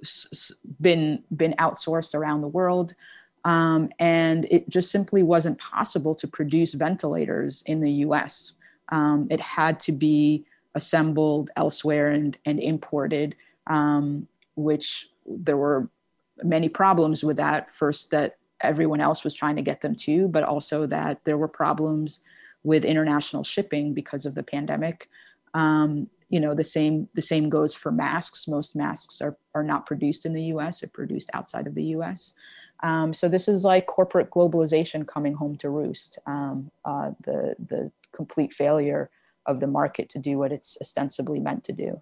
[0.02, 2.94] s- been been outsourced around the world,
[3.46, 8.54] um, and it just simply wasn't possible to produce ventilators in the U.S.
[8.90, 10.46] Um, it had to be
[10.76, 13.36] assembled elsewhere and and imported,
[13.68, 15.90] um, which there were
[16.44, 17.70] many problems with that.
[17.70, 21.48] First, that everyone else was trying to get them to, but also that there were
[21.48, 22.22] problems
[22.64, 25.10] with international shipping because of the pandemic.
[25.54, 28.48] Um, you know, the same the same goes for masks.
[28.48, 30.80] Most masks are are not produced in the U.S.
[30.80, 32.34] They're produced outside of the U.S.
[32.84, 36.20] Um, so this is like corporate globalization coming home to roost.
[36.26, 39.10] Um, uh, the the complete failure
[39.46, 42.02] of the market to do what it's ostensibly meant to do.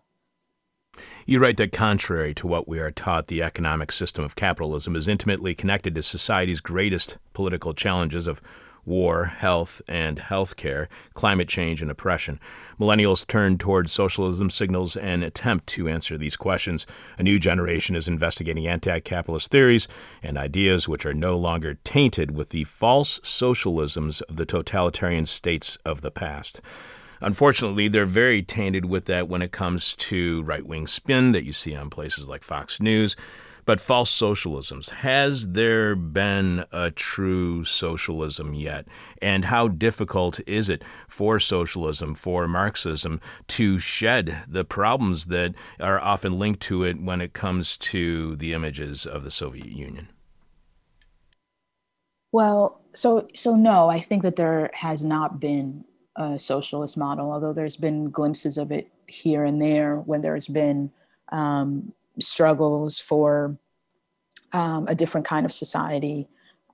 [1.26, 5.08] You write that contrary to what we are taught, the economic system of capitalism is
[5.08, 8.42] intimately connected to society's greatest political challenges of
[8.86, 12.40] war, health, and healthcare, climate change, and oppression.
[12.80, 16.86] Millennials turn toward socialism signals an attempt to answer these questions.
[17.18, 19.88] A new generation is investigating anti capitalist theories
[20.24, 25.78] and ideas which are no longer tainted with the false socialisms of the totalitarian states
[25.86, 26.62] of the past.
[27.22, 31.54] Unfortunately, they're very tainted with that when it comes to right wing spin that you
[31.54, 33.16] see on places like Fox News.
[33.66, 38.88] But false socialisms, has there been a true socialism yet?
[39.22, 46.00] And how difficult is it for socialism, for Marxism, to shed the problems that are
[46.00, 50.08] often linked to it when it comes to the images of the Soviet Union?
[52.32, 55.86] Well, so so no, I think that there has not been
[56.20, 60.92] a socialist model, although there's been glimpses of it here and there when there's been
[61.32, 63.58] um, struggles for
[64.52, 66.28] um, a different kind of society.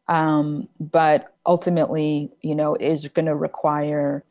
[0.07, 4.23] Um, but ultimately, you know, it is going to require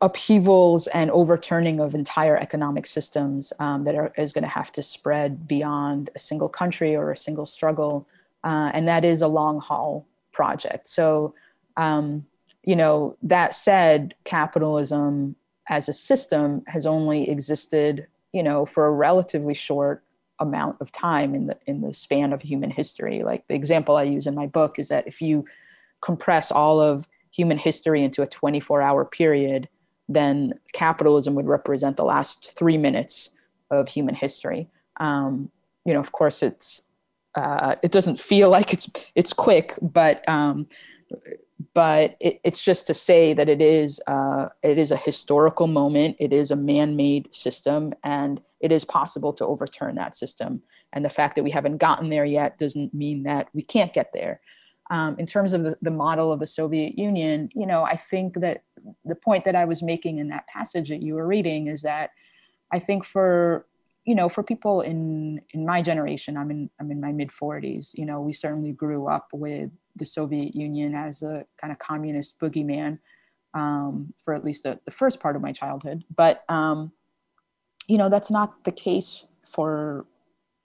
[0.00, 4.82] upheavals and overturning of entire economic systems um, that are, is going to have to
[4.82, 8.08] spread beyond a single country or a single struggle.
[8.42, 10.88] Uh, and that is a long haul project.
[10.88, 11.34] So,
[11.76, 12.24] um,
[12.64, 15.36] you know, that said, capitalism
[15.68, 20.04] as a system has only existed, you know, for a relatively short
[20.38, 23.22] amount of time in the in the span of human history.
[23.22, 25.44] Like the example I use in my book is that if you
[26.00, 29.68] compress all of human history into a 24 hour period,
[30.08, 33.30] then capitalism would represent the last three minutes
[33.70, 34.68] of human history.
[34.98, 35.50] Um,
[35.84, 36.82] you know, of course, it's
[37.36, 40.66] uh, it doesn't feel like it's it's quick, but um,
[41.74, 46.16] but it, it's just to say that it is uh, it is a historical moment.
[46.18, 50.62] It is a man-made system, and it is possible to overturn that system.
[50.92, 54.12] And the fact that we haven't gotten there yet doesn't mean that we can't get
[54.12, 54.40] there.
[54.90, 58.40] Um, in terms of the, the model of the Soviet Union, you know, I think
[58.40, 58.64] that
[59.04, 62.10] the point that I was making in that passage that you were reading is that
[62.72, 63.66] I think for
[64.04, 67.90] you know for people in in my generation, I'm in I'm in my mid 40s.
[67.94, 72.38] You know, we certainly grew up with the Soviet Union as a kind of communist
[72.38, 72.98] boogeyman
[73.54, 76.04] um, for at least the, the, first part of my childhood.
[76.14, 76.92] But, um,
[77.88, 80.06] you know, that's not the case for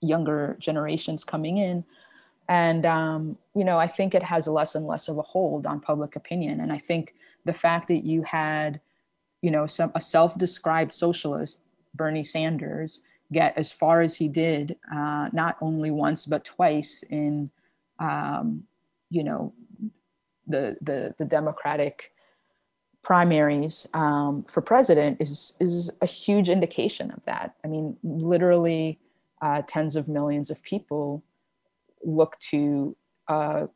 [0.00, 1.84] younger generations coming in.
[2.48, 5.80] And, um, you know, I think it has less and less of a hold on
[5.80, 6.60] public opinion.
[6.60, 8.80] And I think the fact that you had,
[9.42, 11.62] you know, some, a self described socialist,
[11.94, 17.50] Bernie Sanders, get as far as he did, uh, not only once, but twice in
[17.98, 18.62] um,
[19.08, 19.52] you know
[20.46, 22.12] the the, the Democratic
[23.02, 27.54] primaries um, for president is is a huge indication of that.
[27.64, 28.98] I mean, literally,
[29.42, 31.22] uh, tens of millions of people
[32.04, 32.96] look to
[33.28, 33.66] uh,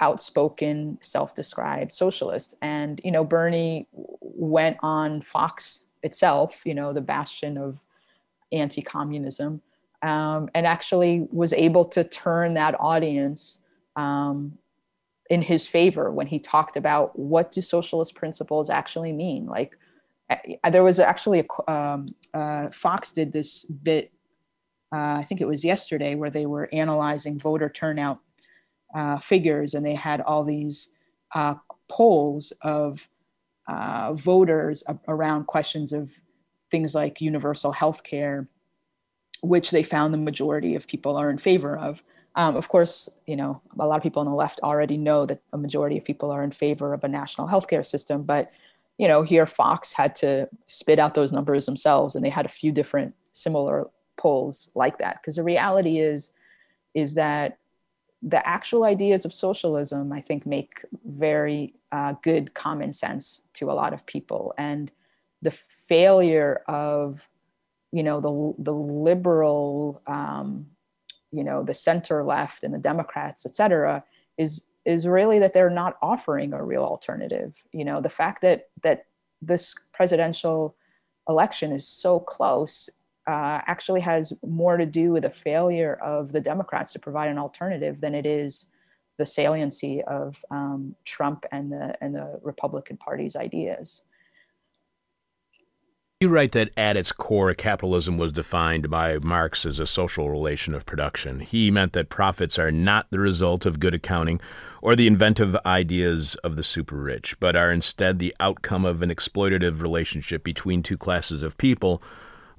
[0.00, 7.58] outspoken, self-described socialist, and you know, Bernie went on Fox itself, you know, the bastion
[7.58, 7.82] of
[8.52, 9.60] anti-communism,
[10.02, 13.60] um, and actually was able to turn that audience
[13.96, 14.56] um,
[15.30, 19.46] in his favor when he talked about what do socialist principles actually mean.
[19.46, 19.76] Like
[20.70, 24.12] there was actually a um, uh, Fox did this bit.
[24.92, 28.20] Uh, I think it was yesterday where they were analyzing voter turnout
[28.94, 30.90] uh, figures, and they had all these
[31.34, 31.54] uh,
[31.88, 33.08] polls of
[33.68, 36.20] uh, voters around questions of
[36.70, 38.48] things like universal health care,
[39.42, 42.02] which they found the majority of people are in favor of.
[42.36, 45.40] Um, of course, you know, a lot of people on the left already know that
[45.52, 48.52] a majority of people are in favor of a national healthcare system, but
[48.98, 52.50] you know, here Fox had to spit out those numbers themselves, and they had a
[52.50, 55.20] few different similar polls like that.
[55.20, 56.32] Because the reality is,
[56.94, 57.58] is that
[58.22, 63.74] the actual ideas of socialism, I think, make very uh, good common sense to a
[63.74, 64.90] lot of people, and
[65.42, 67.28] the failure of,
[67.92, 70.66] you know, the the liberal um,
[71.36, 74.02] you know the center left and the democrats et cetera
[74.38, 77.62] is is really that they're not offering a real alternative.
[77.72, 79.06] You know the fact that that
[79.42, 80.76] this presidential
[81.28, 82.88] election is so close
[83.26, 87.38] uh, actually has more to do with a failure of the democrats to provide an
[87.38, 88.66] alternative than it is
[89.18, 94.02] the saliency of um, trump and the and the republican party's ideas
[96.20, 100.72] you write that at its core, capitalism was defined by Marx as a social relation
[100.72, 101.40] of production.
[101.40, 104.40] He meant that profits are not the result of good accounting
[104.80, 109.10] or the inventive ideas of the super rich, but are instead the outcome of an
[109.10, 112.02] exploitative relationship between two classes of people,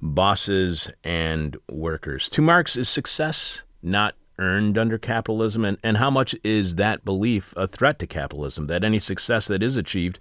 [0.00, 2.28] bosses and workers.
[2.30, 5.64] To Marx, is success not earned under capitalism?
[5.64, 9.64] And, and how much is that belief a threat to capitalism, that any success that
[9.64, 10.20] is achieved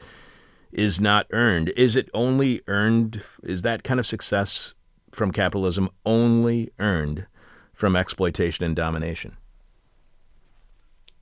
[0.77, 1.69] is not earned.
[1.75, 3.21] Is it only earned?
[3.43, 4.73] Is that kind of success
[5.11, 7.25] from capitalism only earned
[7.73, 9.35] from exploitation and domination?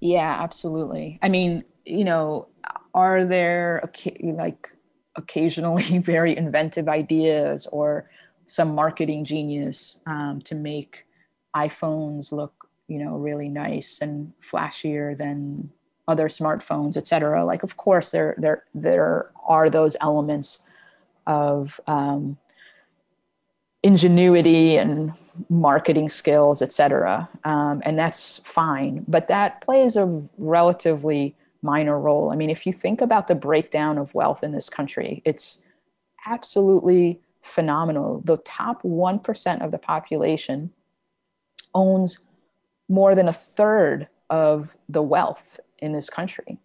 [0.01, 1.17] Yeah, absolutely.
[1.21, 2.49] I mean, you know,
[2.93, 3.89] are there
[4.21, 4.69] like
[5.15, 8.09] occasionally very inventive ideas or
[8.45, 11.05] some marketing genius um, to make
[11.55, 15.71] iPhones look, you know, really nice and flashier than
[16.07, 17.45] other smartphones, et cetera.
[17.45, 20.65] Like, of course, there there there are those elements
[21.27, 22.37] of um,
[23.83, 25.13] ingenuity and
[25.49, 27.29] marketing skills, et cetera.
[27.43, 29.05] Um, and that's fine.
[29.07, 32.31] But that plays a relatively minor role.
[32.31, 35.63] I mean, if you think about the breakdown of wealth in this country, it's
[36.25, 38.21] absolutely phenomenal.
[38.23, 40.71] The top 1% of the population
[41.73, 42.19] owns
[42.87, 46.60] more than a third of the wealth in this country.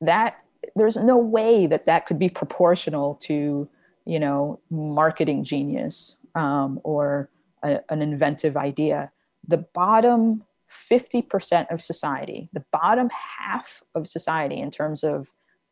[0.00, 0.38] That
[0.76, 3.68] there's no way that that could be proportional to,
[4.04, 7.30] you know, marketing genius um, or
[7.62, 9.10] a, an inventive idea.
[9.46, 15.30] The bottom 50% of society, the bottom half of society in terms of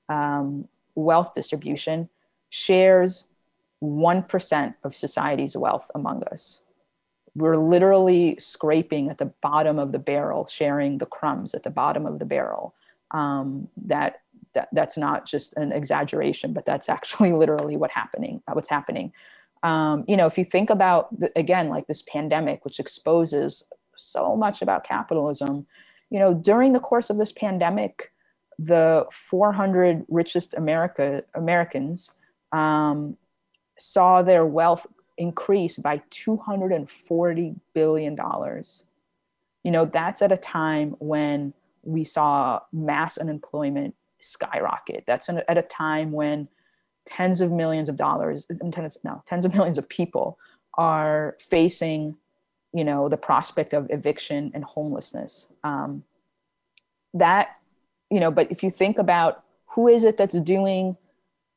[0.09, 2.09] um, wealth distribution,
[2.51, 3.29] shares
[3.83, 6.62] 1% of society's wealth among us.
[7.35, 12.07] We're literally scraping at the bottom of the barrel, sharing the crumbs at the bottom
[12.07, 12.75] of the barrel.
[13.11, 14.21] Um, that,
[14.55, 18.43] that that's not just an exaggeration, but that's actually literally what happening.
[18.47, 19.13] Uh, what's happening.
[19.63, 23.65] Um, you know, if you think about the, again, like this pandemic, which exposes
[23.97, 25.67] so much about capitalism.
[26.11, 28.13] You know, during the course of this pandemic,
[28.59, 32.15] the 400 richest America Americans
[32.53, 33.17] um,
[33.79, 34.87] saw their wealth
[35.23, 38.87] increase by 240 billion dollars.
[39.65, 45.05] You know, that's at a time when we saw mass unemployment skyrocket.
[45.07, 46.49] That's at a time when
[47.07, 50.39] tens of millions of dollars, tens, no, tens of millions of people
[50.77, 52.17] are facing
[52.73, 56.03] you know the prospect of eviction and homelessness um,
[57.15, 57.57] that
[58.11, 60.97] you know but if you think about who is it that's doing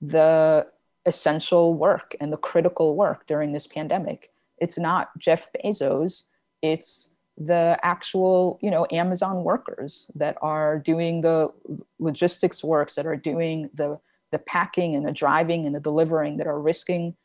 [0.01, 0.67] the
[1.05, 6.23] essential work and the critical work during this pandemic it's not jeff bezos
[6.61, 11.51] it's the actual you know amazon workers that are doing the
[11.99, 13.99] logistics works that are doing the
[14.31, 17.15] the packing and the driving and the delivering that are risking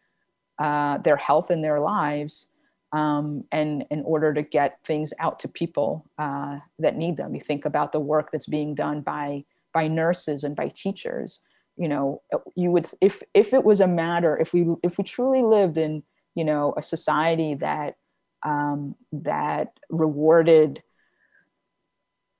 [0.58, 2.50] uh, their health and their lives
[2.92, 7.34] um, and in order to get things out to people uh, that need them.
[7.34, 11.40] You think about the work that's being done by by nurses and by teachers.
[11.80, 12.22] You know,
[12.54, 16.02] you would if if it was a matter if we if we truly lived in
[16.34, 17.96] you know a society that
[18.42, 20.82] um, that rewarded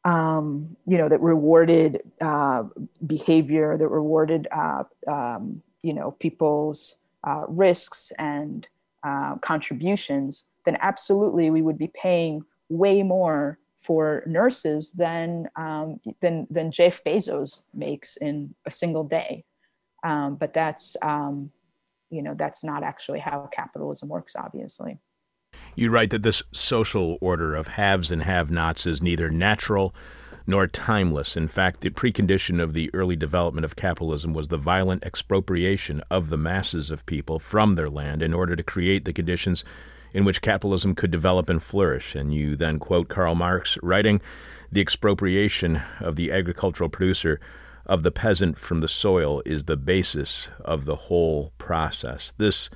[0.05, 2.65] um, you know that rewarded uh,
[3.07, 8.67] behavior that rewarded uh, um, you know people's uh, risks and
[9.03, 16.47] uh, contributions, then absolutely we would be paying way more for nurses than um, than
[16.51, 19.45] than Jeff Bezos makes in a single day.
[20.05, 21.51] Um, but that's um,
[22.11, 24.99] you know that's not actually how capitalism works, obviously.
[25.75, 29.95] You write that this social order of haves and have-nots is neither natural
[30.47, 31.37] nor timeless.
[31.37, 36.29] In fact, the precondition of the early development of capitalism was the violent expropriation of
[36.29, 39.65] the masses of people from their land in order to create the conditions
[40.13, 42.15] in which capitalism could develop and flourish.
[42.15, 44.21] And you then quote Karl Marx, writing,
[44.71, 47.41] The expropriation of the agricultural producer
[47.87, 52.33] of the peasant from the soil is the basis of the whole process.
[52.39, 52.71] This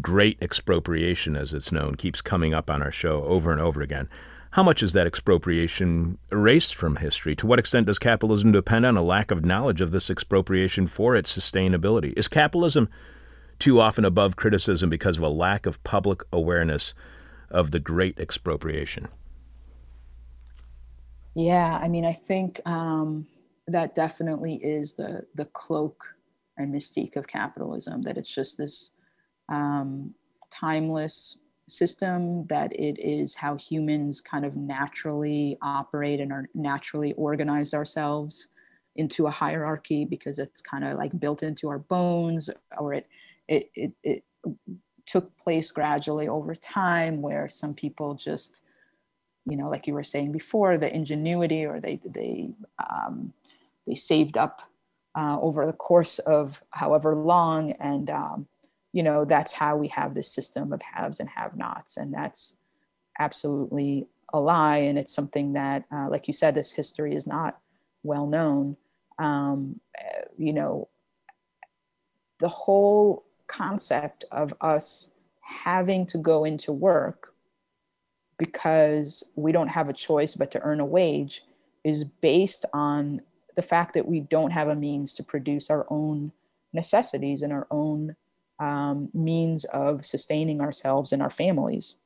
[0.00, 4.08] great expropriation, as it's known, keeps coming up on our show over and over again.
[4.52, 7.36] How much is that expropriation erased from history?
[7.36, 11.14] To what extent does capitalism depend on a lack of knowledge of this expropriation for
[11.14, 12.12] its sustainability?
[12.16, 12.88] Is capitalism
[13.60, 16.94] too often above criticism because of a lack of public awareness
[17.50, 19.06] of the great expropriation?
[21.34, 23.26] Yeah, I mean, I think um,
[23.68, 26.16] that definitely is the the cloak
[26.56, 28.02] and mystique of capitalism.
[28.02, 28.90] That it's just this
[29.48, 30.14] um,
[30.50, 31.38] timeless
[31.68, 38.48] system, that it is how humans kind of naturally operate and are naturally organized ourselves
[38.96, 43.06] into a hierarchy because it's kind of like built into our bones or it,
[43.50, 44.24] it, it, it
[45.04, 48.62] took place gradually over time where some people just
[49.44, 52.48] you know like you were saying before the ingenuity or they they
[52.78, 53.32] um,
[53.86, 54.62] they saved up
[55.16, 57.72] uh, over the course of however long.
[57.72, 58.46] And um,
[58.92, 62.56] you know that's how we have this system of haves and have nots and that's
[63.18, 64.78] absolutely a lie.
[64.78, 67.58] And it's something that uh, like you said this history is not
[68.02, 68.76] well known.
[69.18, 70.88] Um, eh, you know
[72.38, 77.34] the whole concept of us having to go into work
[78.38, 81.42] because we don't have a choice but to earn a wage
[81.84, 83.20] is based on
[83.56, 86.32] the fact that we don't have a means to produce our own
[86.72, 88.14] necessities and our own
[88.60, 91.96] um, means of sustaining ourselves and our families.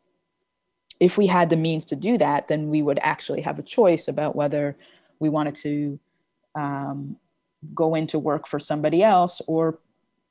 [0.99, 4.09] If we had the means to do that, then we would actually have a choice
[4.09, 4.77] about whether
[5.19, 6.01] we wanted to
[6.55, 7.17] um,
[7.75, 9.79] go into work for somebody else or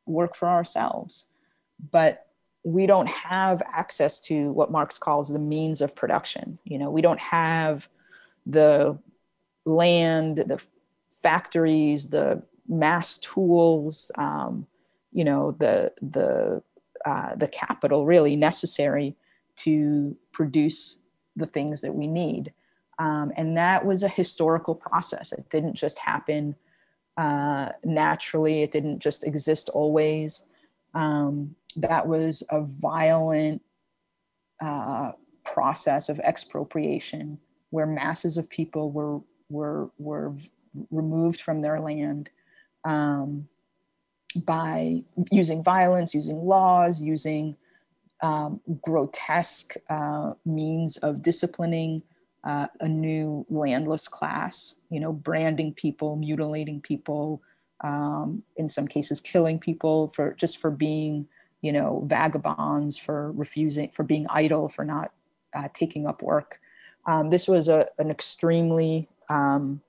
[0.06, 1.28] work for ourselves.
[1.92, 2.28] But
[2.64, 6.60] we don't have access to what Marx calls the means of production.
[6.64, 7.90] You know, we don't have
[8.46, 8.98] the
[9.66, 10.64] land, the
[11.10, 14.68] factories, the mass tools, um,
[15.12, 16.64] you know, the the
[17.06, 19.16] uh, the capital really necessary
[19.56, 21.00] to produce
[21.36, 22.54] the things that we need.
[22.98, 25.34] Um, and that was a historical process.
[25.34, 26.56] It didn't just happen
[27.18, 28.64] uh, naturally.
[28.64, 30.46] It didn't just exist always.
[30.94, 33.62] Um, that was a violent
[34.62, 35.12] uh,
[35.44, 37.40] process of expropriation
[37.72, 40.34] where masses of people were were were
[40.92, 42.30] removed from their land
[42.86, 43.48] um,
[44.36, 47.56] by using violence, using laws, using
[48.22, 52.02] um, grotesque uh, means of disciplining
[52.44, 54.76] uh, a new landless class.
[54.90, 57.42] You know, branding people, mutilating people,
[57.84, 61.28] um, in some cases killing people for just for being
[61.62, 65.12] you know vagabonds for refusing for being idle for not
[65.54, 66.60] uh, taking up work
[67.06, 69.82] um, this was a, an extremely um,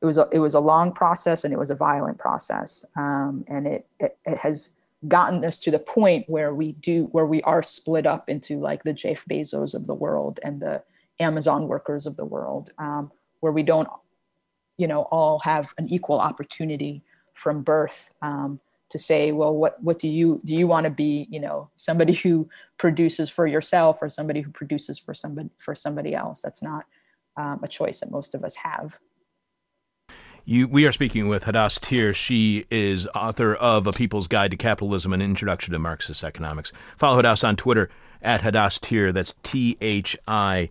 [0.00, 3.44] it was a, it was a long process and it was a violent process um,
[3.48, 4.70] and it, it, it has
[5.08, 8.84] gotten us to the point where we do where we are split up into like
[8.84, 10.82] the Jeff Bezos of the world and the
[11.20, 13.10] Amazon workers of the world um,
[13.40, 13.88] where we don't
[14.76, 17.02] you know all have an equal opportunity
[17.32, 18.60] from birth um,
[18.90, 22.12] to say well what what do you do you want to be you know somebody
[22.24, 22.48] who
[22.78, 26.84] produces for yourself or somebody who produces for somebody for somebody else that's not
[27.36, 28.98] um, a choice that most of us have
[30.46, 32.12] you, we are speaking with Hadas Thier.
[32.12, 36.70] She is author of A People's Guide to Capitalism, an introduction to Marxist economics.
[36.98, 37.88] Follow Hadas on Twitter
[38.20, 39.10] at Hadas Thier.
[39.10, 40.68] That's T H I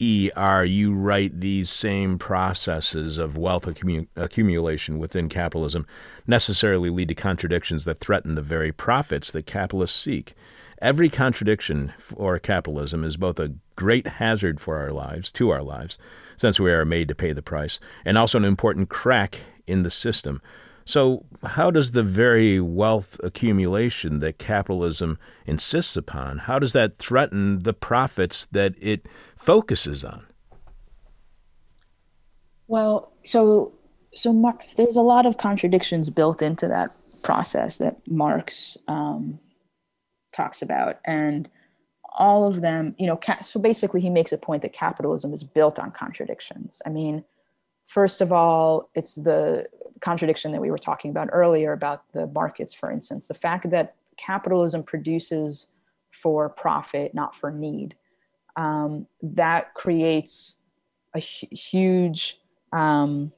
[0.00, 5.86] ER, you write these same processes of wealth accumu- accumulation within capitalism
[6.26, 10.34] necessarily lead to contradictions that threaten the very profits that capitalists seek.
[10.82, 15.96] Every contradiction for capitalism is both a great hazard for our lives, to our lives,
[16.36, 19.90] since we are made to pay the price, and also an important crack in the
[19.90, 20.42] system.
[20.84, 27.60] So, how does the very wealth accumulation that capitalism insists upon, how does that threaten
[27.60, 29.06] the profits that it
[29.36, 30.26] focuses on?
[32.66, 33.72] Well, so
[34.14, 36.90] so Mark, there's a lot of contradictions built into that
[37.22, 39.38] process that Marx um,
[40.32, 41.48] talks about, and
[42.16, 45.78] all of them, you know, so basically he makes a point that capitalism is built
[45.78, 46.80] on contradictions.
[46.86, 47.24] I mean,
[47.86, 49.66] first of all, it's the
[50.00, 53.94] contradiction that we were talking about earlier about the markets, for instance, the fact that
[54.16, 55.68] capitalism produces
[56.10, 57.96] for profit, not for need.
[58.56, 60.58] Um, that creates
[61.14, 62.38] a huge
[62.72, 63.32] um,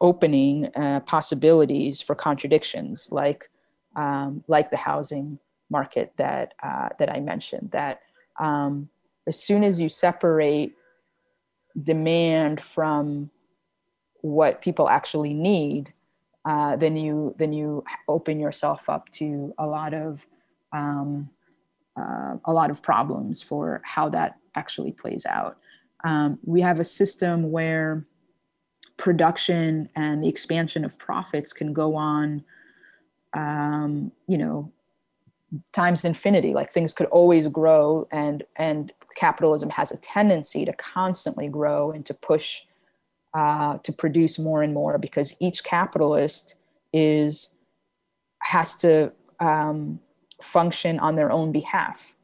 [0.00, 3.48] opening uh, possibilities for contradictions, like
[3.96, 5.38] um, like the housing
[5.70, 7.70] market that uh, that I mentioned.
[7.72, 8.00] That
[8.38, 8.88] um,
[9.26, 10.74] as soon as you separate
[11.82, 13.30] demand from
[14.22, 15.92] what people actually need,
[16.44, 20.26] uh, then you then you open yourself up to a lot of
[20.72, 21.28] um,
[21.96, 25.58] uh, a lot of problems for how that actually plays out.
[26.04, 28.06] Um, we have a system where
[28.96, 32.44] production and the expansion of profits can go on,
[33.34, 34.72] um, you know,
[35.72, 36.54] times infinity.
[36.54, 42.06] Like things could always grow, and and capitalism has a tendency to constantly grow and
[42.06, 42.62] to push
[43.34, 46.56] uh, to produce more and more because each capitalist
[46.92, 47.54] is
[48.42, 50.00] has to um,
[50.42, 52.16] function on their own behalf.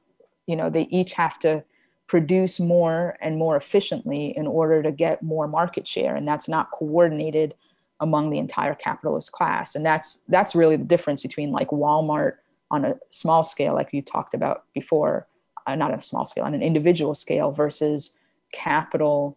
[0.47, 1.63] You know, they each have to
[2.09, 6.71] produce more and more efficiently in order to get more market share, and that's not
[6.71, 7.55] coordinated
[8.01, 9.75] among the entire capitalist class.
[9.75, 12.35] And that's that's really the difference between like Walmart
[12.71, 15.29] on a small scale, like you talked about before,
[15.67, 18.15] uh, not on a small scale, on an individual scale, versus
[18.53, 19.37] capital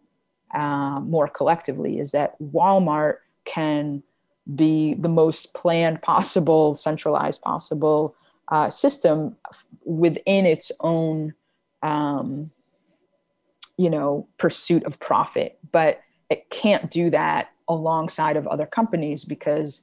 [0.54, 4.02] uh, more collectively is that Walmart can
[4.54, 8.14] be the most planned possible, centralized possible
[8.48, 9.36] uh, system
[9.84, 11.34] within its own,
[11.82, 12.50] um,
[13.76, 15.58] you know, pursuit of profit.
[15.70, 19.82] But it can't do that alongside of other companies because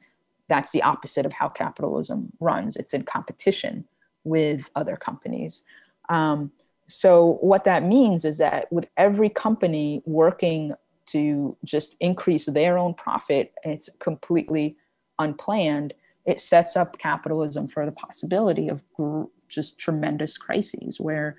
[0.49, 2.75] that's the opposite of how capitalism runs.
[2.75, 3.85] It's in competition
[4.23, 5.63] with other companies.
[6.09, 6.51] Um,
[6.87, 10.73] so what that means is that with every company working
[11.07, 14.77] to just increase their own profit, it's completely
[15.19, 15.93] unplanned.
[16.25, 18.83] It sets up capitalism for the possibility of
[19.47, 21.37] just tremendous crises where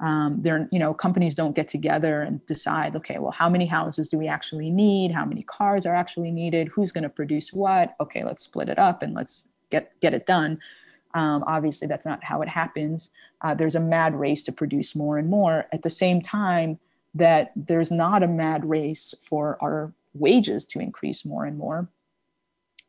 [0.00, 4.08] um, there, you know, companies don't get together and decide, okay, well, how many houses
[4.08, 5.12] do we actually need?
[5.12, 6.68] How many cars are actually needed?
[6.68, 7.94] Who's going to produce what?
[8.00, 10.58] Okay, let's split it up and let's get get it done.
[11.14, 13.12] Um, obviously, that's not how it happens.
[13.42, 15.66] Uh, there's a mad race to produce more and more.
[15.72, 16.78] At the same time,
[17.14, 21.88] that there's not a mad race for our wages to increase more and more.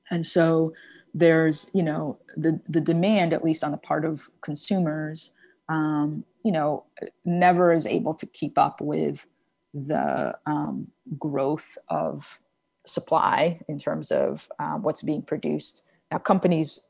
[0.09, 0.74] And so
[1.13, 5.32] there's, you know, the, the demand, at least on the part of consumers,
[5.69, 6.86] um, you know,
[7.26, 9.28] never is able to keep up with
[9.74, 12.39] the um, growth of
[12.86, 15.84] supply in terms of uh, what's being produced.
[16.11, 16.88] Now, companies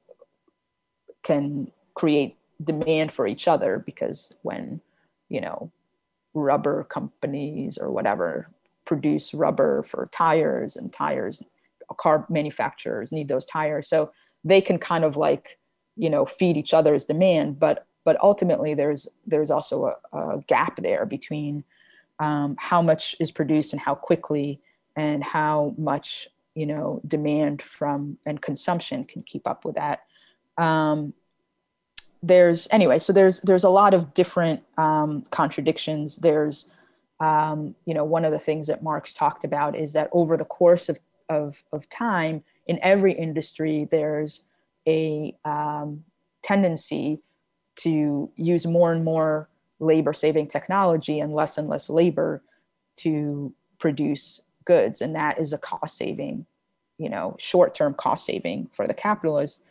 [1.23, 4.81] can create demand for each other because when,
[5.29, 5.71] you know,
[6.33, 8.49] rubber companies or whatever
[8.85, 11.43] produce rubber for tires and tires
[11.97, 13.87] car manufacturers need those tires.
[13.87, 14.11] So
[14.43, 15.57] they can kind of like
[15.95, 20.77] you know feed each other's demand but but ultimately there's there's also a, a gap
[20.77, 21.63] there between
[22.19, 24.59] um, how much is produced and how quickly
[24.95, 30.01] and how much you know demand from and consumption can keep up with that
[30.57, 31.13] um,
[32.21, 36.17] there's anyway so there's there's a lot of different um, contradictions.
[36.17, 36.71] There's
[37.19, 40.45] um, you know one of the things that marx talked about is that over the
[40.45, 40.99] course of
[41.29, 44.45] of, of time in every industry there's
[44.87, 46.03] a um,
[46.43, 47.21] tendency
[47.75, 49.49] to use more and more
[49.79, 52.41] labor saving technology and less and less labor
[52.95, 55.01] to produce goods.
[55.01, 56.45] And that is a cost saving
[56.97, 59.63] you know short term cost saving for the capitalist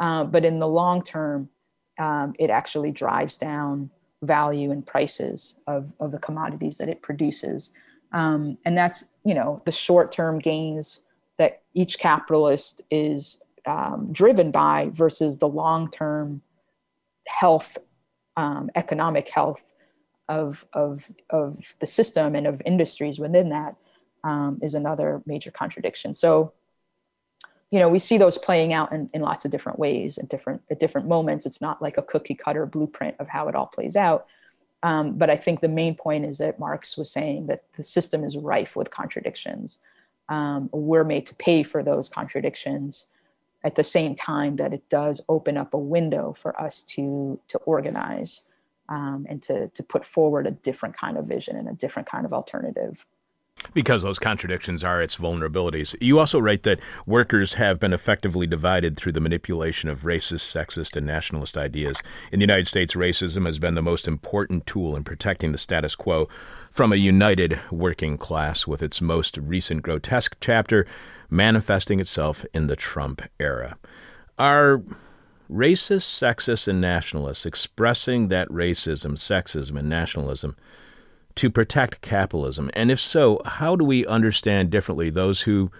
[0.00, 1.48] uh, but in the long term
[1.98, 3.90] um, it actually drives down
[4.22, 7.72] value and prices of, of the commodities that it produces.
[8.12, 11.02] Um, and that's, you know, the short term gains
[11.38, 16.42] that each capitalist is um, driven by versus the long term
[17.26, 17.78] health,
[18.36, 19.64] um, economic health
[20.28, 23.76] of, of, of the system and of industries within that
[24.24, 26.14] um, is another major contradiction.
[26.14, 26.52] So
[27.70, 30.62] you know we see those playing out in, in lots of different ways at different
[30.70, 31.46] at different moments.
[31.46, 34.26] It's not like a cookie cutter blueprint of how it all plays out.
[34.82, 38.22] Um, but i think the main point is that marx was saying that the system
[38.22, 39.78] is rife with contradictions.
[40.28, 43.06] Um, we're made to pay for those contradictions
[43.64, 47.58] at the same time that it does open up a window for us to to
[47.58, 48.42] organize
[48.88, 52.24] um, and to to put forward a different kind of vision and a different kind
[52.24, 53.04] of alternative
[53.74, 55.94] because those contradictions are its vulnerabilities.
[56.00, 60.96] You also write that workers have been effectively divided through the manipulation of racist, sexist,
[60.96, 62.02] and nationalist ideas.
[62.32, 65.94] In the United States, racism has been the most important tool in protecting the status
[65.94, 66.28] quo
[66.70, 70.86] from a united working class, with its most recent grotesque chapter
[71.30, 73.78] manifesting itself in the Trump era.
[74.38, 74.82] Are
[75.50, 80.56] racists, sexists, and nationalists expressing that racism, sexism, and nationalism?
[81.36, 82.70] To protect capitalism?
[82.74, 85.70] And if so, how do we understand differently those who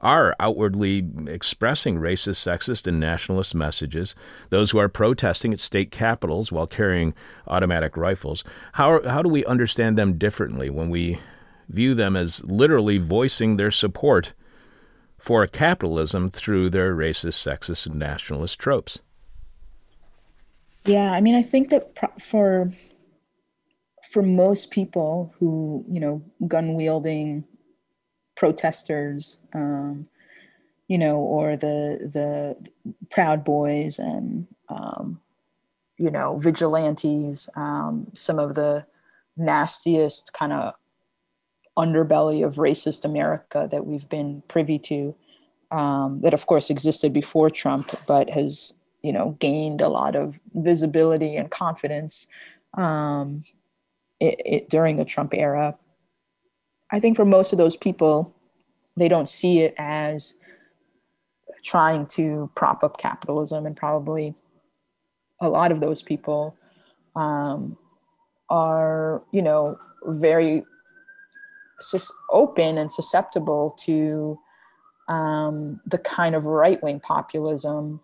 [0.00, 4.14] are outwardly expressing racist, sexist, and nationalist messages,
[4.50, 7.14] those who are protesting at state capitals while carrying
[7.46, 8.44] automatic rifles?
[8.74, 11.18] How, how do we understand them differently when we
[11.68, 14.32] view them as literally voicing their support
[15.18, 19.00] for capitalism through their racist, sexist, and nationalist tropes?
[20.84, 22.70] Yeah, I mean, I think that for
[24.08, 27.44] for most people who, you know, gun wielding
[28.36, 30.08] protesters, um,
[30.86, 32.56] you know, or the the
[33.10, 35.20] Proud Boys and um,
[35.98, 38.86] you know vigilantes, um, some of the
[39.36, 40.74] nastiest kind of
[41.76, 45.14] underbelly of racist America that we've been privy to,
[45.70, 50.40] um, that of course existed before Trump, but has you know gained a lot of
[50.54, 52.26] visibility and confidence.
[52.74, 53.42] Um,
[54.20, 55.76] it, it, during the Trump era.
[56.90, 58.34] I think for most of those people,
[58.96, 60.34] they don't see it as
[61.64, 64.34] trying to prop up capitalism, and probably
[65.40, 66.56] a lot of those people
[67.14, 67.76] um,
[68.48, 70.64] are, you know, very
[71.80, 74.38] sus- open and susceptible to
[75.08, 78.00] um, the kind of right wing populism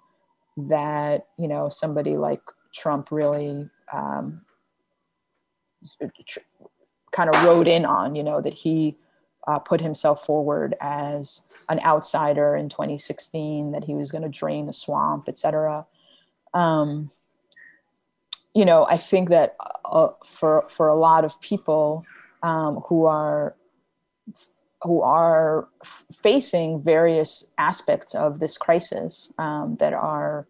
[0.57, 2.41] that you know somebody like
[2.75, 4.43] Trump really um,
[7.13, 8.97] kind of rode in on, you know, that he
[9.47, 14.67] uh, put himself forward as an outsider in 2016, that he was going to drain
[14.67, 15.87] the swamp, etc.
[16.53, 17.11] Um,
[18.55, 22.05] you know, I think that uh, for for a lot of people
[22.43, 23.57] um, who are
[24.83, 25.69] who are
[26.13, 30.47] facing various aspects of this crisis um, that are,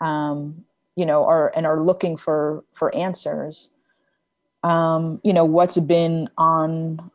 [0.00, 0.64] um,
[0.96, 3.70] you know, are and are looking for for answers
[4.62, 7.10] um, you know what's been on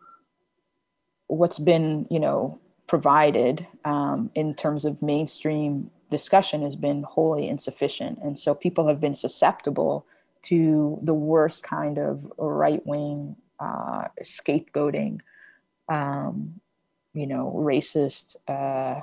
[1.28, 8.20] what's been you know provided um, in terms of mainstream discussion has been wholly insufficient.
[8.22, 10.06] And so people have been susceptible
[10.44, 15.22] to the worst kind of right wing uh, scapegoating,
[15.90, 16.60] um,
[17.16, 19.02] you know, racist uh,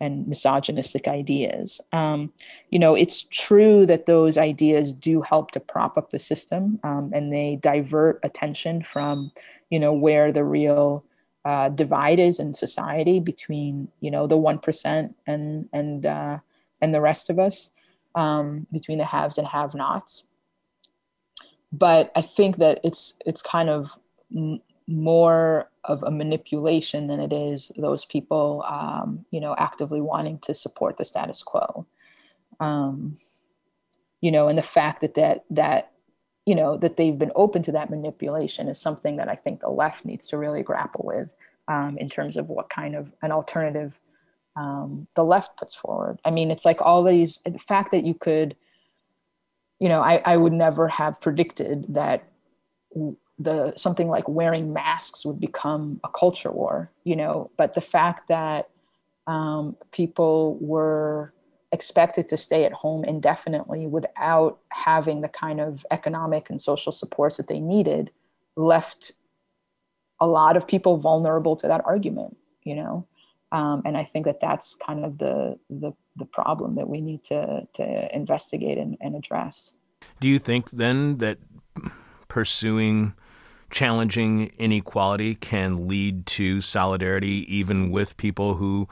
[0.00, 1.80] and misogynistic ideas.
[1.92, 2.32] Um,
[2.70, 7.10] you know, it's true that those ideas do help to prop up the system um,
[7.12, 9.30] and they divert attention from,
[9.68, 11.04] you know, where the real
[11.44, 16.38] uh, divide is in society between, you know, the 1% and, and, uh,
[16.80, 17.70] and the rest of us,
[18.14, 20.24] um, between the haves and have nots.
[21.72, 23.96] But I think that it's, it's kind of
[24.86, 30.54] more of a manipulation than it is those people, um, you know, actively wanting to
[30.54, 31.86] support the status quo.
[32.58, 33.14] Um,
[34.20, 35.92] you know, and the fact that that that
[36.44, 39.70] you know that they've been open to that manipulation is something that I think the
[39.70, 41.34] left needs to really grapple with
[41.68, 44.00] um, in terms of what kind of an alternative
[44.56, 46.18] um, the left puts forward.
[46.24, 48.56] I mean, it's like all these the fact that you could,
[49.78, 52.24] you know, I, I would never have predicted that
[53.40, 57.50] the something like wearing masks would become a culture war, you know.
[57.56, 58.68] But the fact that
[59.26, 61.32] um, people were
[61.72, 67.38] expected to stay at home indefinitely without having the kind of economic and social supports
[67.38, 68.10] that they needed
[68.56, 69.12] left
[70.20, 73.06] a lot of people vulnerable to that argument, you know.
[73.52, 77.24] Um, and I think that that's kind of the, the the problem that we need
[77.24, 79.74] to to investigate and, and address.
[80.20, 81.38] Do you think then that
[82.28, 83.14] pursuing
[83.70, 88.88] challenging inequality can lead to solidarity even with people who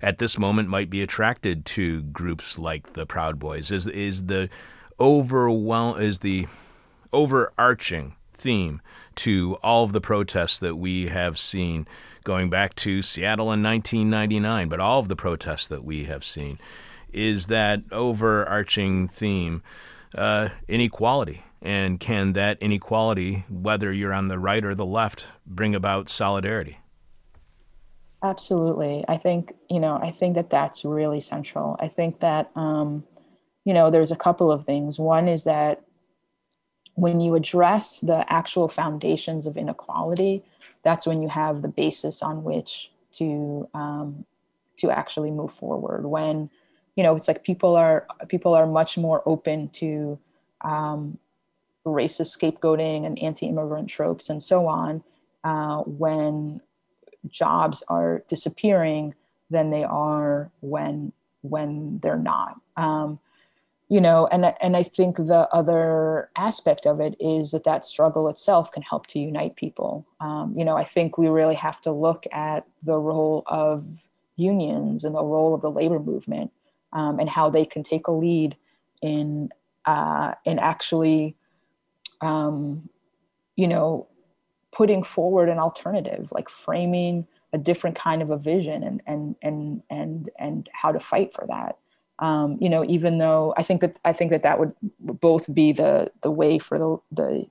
[0.00, 3.70] at this moment might be attracted to groups like the Proud Boys.
[3.70, 4.48] Is is the
[4.98, 6.46] overwhelm is the
[7.12, 8.80] overarching theme
[9.14, 11.86] to all of the protests that we have seen
[12.24, 16.58] going back to Seattle in 1999 but all of the protests that we have seen
[17.12, 19.62] is that overarching theme
[20.14, 25.74] uh, inequality and can that inequality, whether you're on the right or the left, bring
[25.74, 26.78] about solidarity?
[28.22, 29.04] Absolutely.
[29.08, 31.76] I think, you know, I think that that's really central.
[31.80, 33.04] I think that, um,
[33.64, 34.98] you know, there's a couple of things.
[34.98, 35.82] One is that
[36.94, 40.44] when you address the actual foundations of inequality,
[40.82, 44.24] that's when you have the basis on which to um,
[44.78, 46.06] to actually move forward.
[46.06, 46.50] When
[46.96, 50.18] you know, it's like people are people are much more open to
[50.60, 51.18] um,
[51.86, 55.02] racist scapegoating and anti-immigrant tropes and so on
[55.44, 56.60] uh, when
[57.28, 59.14] jobs are disappearing
[59.50, 61.12] than they are when
[61.42, 62.60] when they're not.
[62.76, 63.18] Um,
[63.88, 68.28] you know and and i think the other aspect of it is that that struggle
[68.28, 70.06] itself can help to unite people.
[70.20, 73.84] Um, you know i think we really have to look at the role of
[74.36, 76.50] unions and the role of the labor movement
[76.94, 78.56] um, and how they can take a lead
[79.02, 79.50] in
[79.84, 81.36] uh, in actually
[82.22, 82.88] um,
[83.56, 84.08] you know,
[84.72, 89.82] putting forward an alternative, like framing a different kind of a vision and and and
[89.90, 91.76] and and how to fight for that.
[92.18, 95.72] Um, you know, even though I think that I think that that would both be
[95.72, 97.46] the the way for the the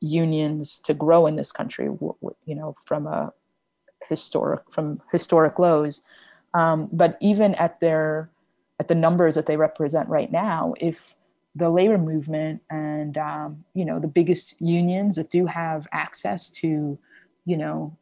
[0.00, 1.86] unions to grow in this country.
[1.86, 3.32] You know, from a
[4.06, 6.02] historic from historic lows,
[6.54, 8.30] um, but even at their
[8.78, 11.14] at the numbers that they represent right now, if
[11.60, 16.98] the labor movement and um, you know the biggest unions that do have access to
[17.44, 17.96] you know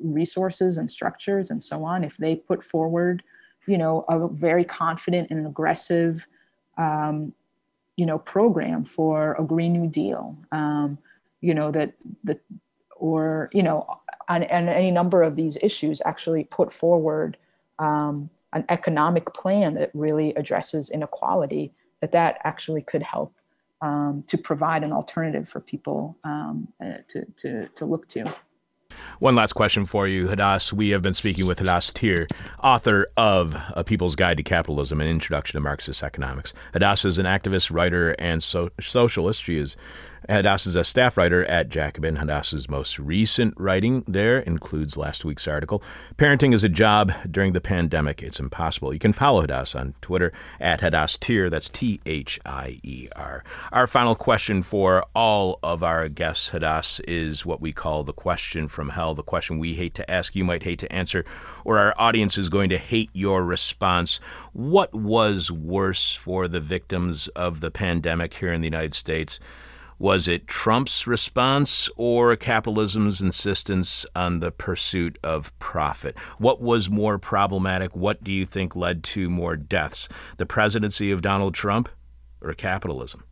[0.00, 3.22] resources and structures and so on if they put forward
[3.66, 6.26] you know a very confident and aggressive
[6.78, 7.32] um,
[7.96, 10.98] you know program for a green new deal um,
[11.40, 11.94] you know that
[12.24, 12.40] that
[12.96, 13.86] or you know
[14.28, 17.36] on, on, any number of these issues actually put forward
[17.78, 23.34] um, an economic plan that really addresses inequality that that actually could help
[23.82, 28.32] um, to provide an alternative for people um, uh, to, to, to look to.
[29.18, 30.72] One last question for you, Hadas.
[30.72, 32.26] We have been speaking with Hadas Thier,
[32.62, 36.52] author of A People's Guide to Capitalism An Introduction to Marxist Economics.
[36.72, 39.42] Hadas is an activist, writer, and so- socialist.
[39.42, 39.76] She is
[40.28, 42.16] Hadas is a staff writer at Jacobin.
[42.16, 45.84] Hadas's most recent writing there includes last week's article
[46.16, 48.24] Parenting is a Job During the Pandemic.
[48.24, 48.92] It's Impossible.
[48.92, 51.48] You can follow Hadas on Twitter at Hadas Thier.
[51.48, 53.44] That's T H I E R.
[53.70, 58.66] Our final question for all of our guests, Hadas, is what we call the question
[58.66, 61.24] from hell, the question we hate to ask, you might hate to answer,
[61.64, 64.18] or our audience is going to hate your response.
[64.52, 69.38] What was worse for the victims of the pandemic here in the United States?
[69.98, 76.18] Was it Trump's response or capitalism's insistence on the pursuit of profit?
[76.38, 77.96] What was more problematic?
[77.96, 80.08] What do you think led to more deaths?
[80.36, 81.88] The presidency of Donald Trump
[82.42, 83.24] or capitalism?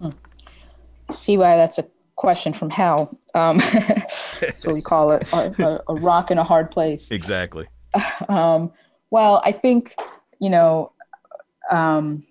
[0.00, 0.10] Hmm.
[1.10, 1.86] See why that's a
[2.16, 3.18] question from hell.
[3.34, 3.60] Um,
[4.56, 7.10] so we call it a, a, rock in a hard place.
[7.10, 7.66] Exactly.
[8.28, 8.72] Um,
[9.10, 9.94] well, I think,
[10.40, 10.92] you know,
[11.70, 12.24] um,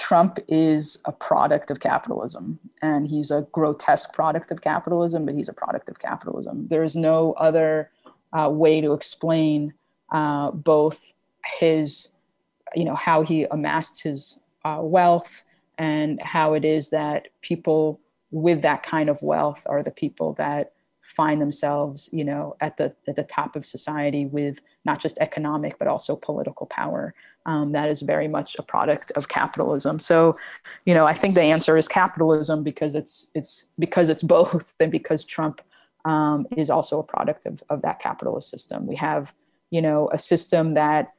[0.00, 5.50] Trump is a product of capitalism and he's a grotesque product of capitalism, but he's
[5.50, 6.66] a product of capitalism.
[6.68, 7.90] There's no other
[8.32, 9.74] uh, way to explain
[10.10, 11.12] uh, both
[11.58, 12.12] his,
[12.74, 15.44] you know, how he amassed his uh, wealth
[15.76, 20.72] and how it is that people with that kind of wealth are the people that
[21.02, 25.78] find themselves, you know, at the at the top of society with not just economic
[25.78, 27.14] but also political power.
[27.46, 29.98] Um, that is very much a product of capitalism.
[29.98, 30.36] So,
[30.84, 34.92] you know, I think the answer is capitalism because it's it's because it's both, and
[34.92, 35.62] because Trump
[36.04, 38.86] um, is also a product of of that capitalist system.
[38.86, 39.34] We have,
[39.70, 41.14] you know, a system that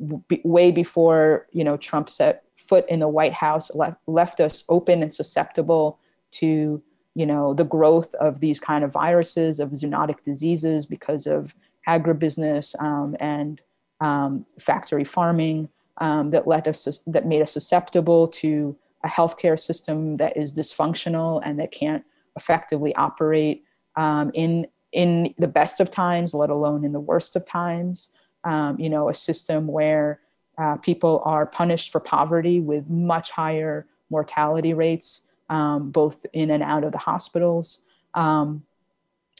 [0.00, 4.64] w- way before you know Trump set foot in the White House left, left us
[4.68, 5.98] open and susceptible
[6.30, 6.82] to
[7.14, 11.54] you know the growth of these kind of viruses of zoonotic diseases because of
[11.86, 13.60] agribusiness um, and
[14.00, 15.68] um, factory farming
[15.98, 21.40] um, that let us that made us susceptible to a healthcare system that is dysfunctional
[21.44, 22.04] and that can't
[22.36, 23.64] effectively operate
[23.96, 28.10] um, in in the best of times, let alone in the worst of times.
[28.44, 30.20] Um, you know, a system where
[30.56, 36.62] uh, people are punished for poverty with much higher mortality rates um, both in and
[36.62, 37.80] out of the hospitals.
[38.14, 38.64] Um,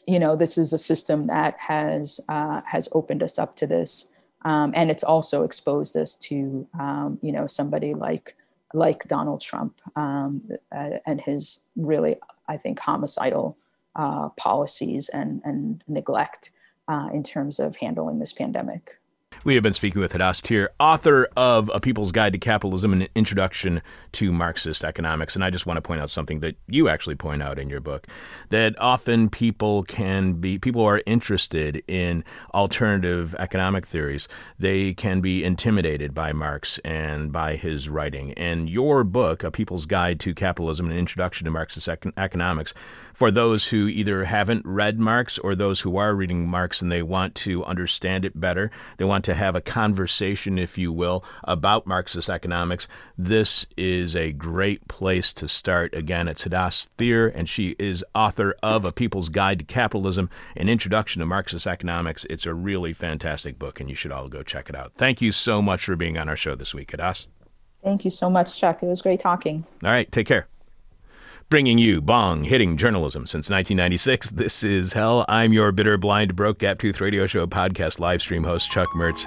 [0.07, 4.09] you know, this is a system that has uh, has opened us up to this,
[4.49, 8.35] um, and it's also exposed us to um, you know somebody like
[8.73, 10.43] like Donald Trump um,
[10.73, 12.17] and his really,
[12.49, 13.59] I think, homicidal
[13.95, 16.53] uh, policies and and neglect
[16.89, 18.99] uh, in terms of handling this pandemic.
[19.49, 23.03] We have been speaking with Hadas Thier, author of A People's Guide to Capitalism and
[23.05, 23.81] an Introduction
[24.13, 25.35] to Marxist Economics.
[25.35, 27.81] And I just want to point out something that you actually point out in your
[27.81, 28.07] book
[28.51, 34.29] that often people can be, people are interested in alternative economic theories.
[34.59, 38.33] They can be intimidated by Marx and by his writing.
[38.35, 42.75] And your book, A People's Guide to Capitalism and an Introduction to Marxist Economics,
[43.19, 47.03] for those who either haven't read Marx or those who are reading Marx and they
[47.03, 51.85] want to understand it better, they want to have a conversation, if you will, about
[51.85, 52.87] Marxist economics,
[53.19, 55.93] this is a great place to start.
[55.97, 60.69] Again, it's Hadas Thier, and she is author of A People's Guide to Capitalism, an
[60.69, 62.25] introduction to Marxist economics.
[62.31, 64.93] It's a really fantastic book, and you should all go check it out.
[64.95, 67.27] Thank you so much for being on our show this week, Hadas.
[67.83, 68.81] Thank you so much, Chuck.
[68.81, 69.67] It was great talking.
[69.83, 70.47] All right, take care
[71.49, 74.33] bringing you bong hitting journalism since 1996.
[74.33, 75.25] This is Hell.
[75.29, 79.27] I'm your bitter, blind, broke, gap tooth radio show podcast live stream host, Chuck Mertz.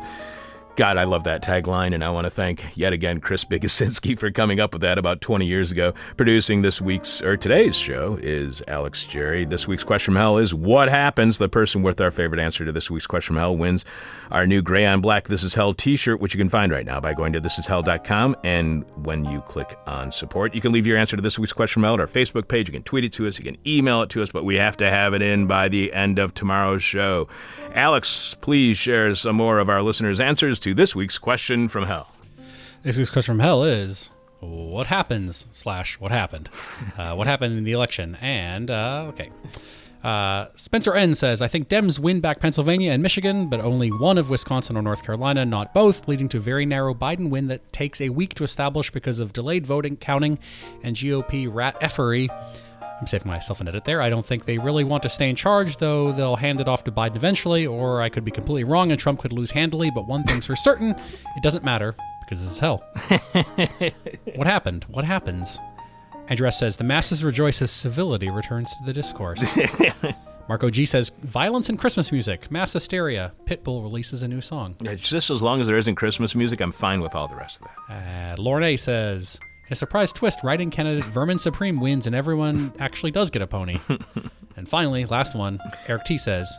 [0.76, 4.32] God, I love that tagline, and I want to thank yet again Chris Bigosinski for
[4.32, 5.93] coming up with that about 20 years ago.
[6.15, 9.43] Producing this week's or today's show is Alex Jerry.
[9.43, 11.39] This week's question from hell is what happens?
[11.39, 13.84] The person with our favorite answer to this week's question from hell wins
[14.32, 16.99] our new gray on black This Is Hell t-shirt, which you can find right now
[16.99, 18.36] by going to thisishell.com.
[18.43, 21.82] And when you click on support, you can leave your answer to this week's question
[21.82, 22.67] from hell at our Facebook page.
[22.67, 24.77] You can tweet it to us, you can email it to us, but we have
[24.77, 27.27] to have it in by the end of tomorrow's show.
[27.73, 32.09] Alex, please share some more of our listeners' answers to this week's question from hell.
[32.84, 34.11] This week's question from hell is
[34.41, 36.49] what happens slash what happened
[36.97, 39.29] uh, what happened in the election and uh, okay
[40.04, 44.18] uh, spencer n says i think dems win back pennsylvania and michigan but only one
[44.18, 47.72] of wisconsin or north carolina not both leading to a very narrow biden win that
[47.72, 50.39] takes a week to establish because of delayed voting counting
[50.84, 52.30] and gop rat effery
[53.02, 53.99] I'm saving myself an edit there.
[53.99, 56.84] I don't think they really want to stay in charge, though they'll hand it off
[56.84, 60.08] to Biden eventually, or I could be completely wrong and Trump could lose handily, but
[60.08, 62.84] one thing's for certain it doesn't matter, because this is hell.
[64.36, 64.86] what happened?
[64.88, 65.58] What happens?
[66.32, 69.43] Andress says the masses rejoice as civility returns to the discourse.
[70.47, 73.34] Marco G says violence and Christmas music, mass hysteria.
[73.45, 74.77] Pitbull releases a new song.
[74.79, 77.61] Yeah, just as long as there isn't Christmas music, I'm fine with all the rest
[77.61, 78.38] of that.
[78.39, 79.38] Uh, A says
[79.69, 83.79] a surprise twist, writing candidate Vermin Supreme wins and everyone actually does get a pony.
[84.55, 86.49] and finally, last one, Eric T says,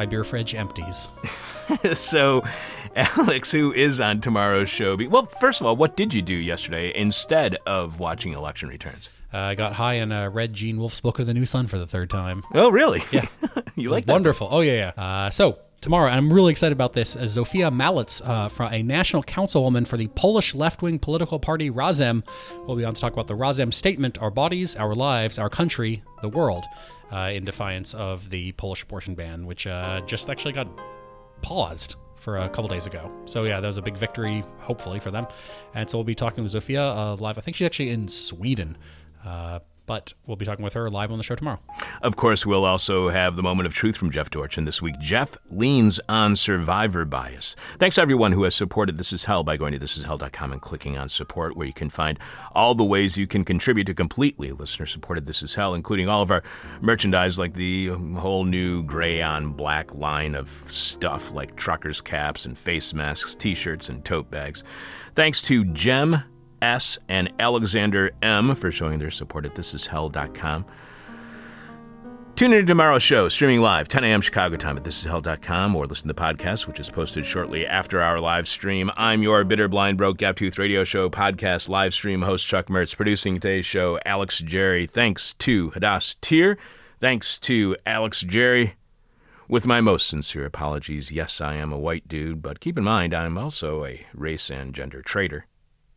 [0.00, 1.08] My beer fridge empties.
[1.92, 2.42] so,
[2.96, 6.32] Alex, who is on tomorrow's show, be- well, first of all, what did you do
[6.32, 9.10] yesterday instead of watching election returns?
[9.30, 11.76] Uh, I got high and uh, read Gene Wolfe's book of the New Sun for
[11.76, 12.44] the third time.
[12.54, 13.02] Oh, really?
[13.12, 13.26] Yeah.
[13.76, 14.12] you like that?
[14.14, 14.48] Wonderful.
[14.50, 15.02] Oh, yeah, yeah.
[15.04, 17.14] Uh, so, tomorrow, and I'm really excited about this.
[17.14, 22.22] Uh, Zofia Malec, uh, from a national councilwoman for the Polish left-wing political party Razem,
[22.66, 26.02] will be on to talk about the Razem statement: "Our bodies, our lives, our country,
[26.22, 26.64] the world,"
[27.12, 30.68] uh, in defiance of the Polish abortion ban, which uh, just actually got
[31.42, 33.10] paused for a couple days ago.
[33.24, 35.26] So yeah, that was a big victory, hopefully for them.
[35.74, 37.38] And so we'll be talking with Zofia uh, live.
[37.38, 38.76] I think she's actually in Sweden.
[39.90, 41.58] But we'll be talking with her live on the show tomorrow.
[42.00, 44.94] Of course, we'll also have the moment of truth from Jeff Dorchin this week.
[45.00, 47.56] Jeff leans on survivor bias.
[47.80, 51.08] Thanks everyone who has supported This Is Hell by going to thisishell.com and clicking on
[51.08, 52.20] support, where you can find
[52.54, 56.22] all the ways you can contribute to completely listener supported This Is Hell, including all
[56.22, 56.44] of our
[56.80, 62.56] merchandise like the whole new gray on black line of stuff like truckers' caps and
[62.56, 64.62] face masks, t shirts, and tote bags.
[65.16, 66.22] Thanks to Jem
[66.62, 66.98] S.
[67.08, 68.54] and Alexander M.
[68.54, 70.64] for showing their support at thisishell.com.
[72.36, 74.22] Tune in to tomorrow's show, streaming live, 10 a.m.
[74.22, 78.18] Chicago time at thisishell.com, or listen to the podcast, which is posted shortly after our
[78.18, 78.90] live stream.
[78.96, 83.34] I'm your bitter, blind, broke, gap-toothed radio show podcast live stream host, Chuck Mertz, producing
[83.34, 84.86] today's show, Alex Jerry.
[84.86, 86.56] Thanks to Hadas Thier.
[86.98, 88.74] Thanks to Alex Jerry.
[89.46, 93.12] With my most sincere apologies, yes, I am a white dude, but keep in mind
[93.12, 95.44] I'm also a race and gender traitor.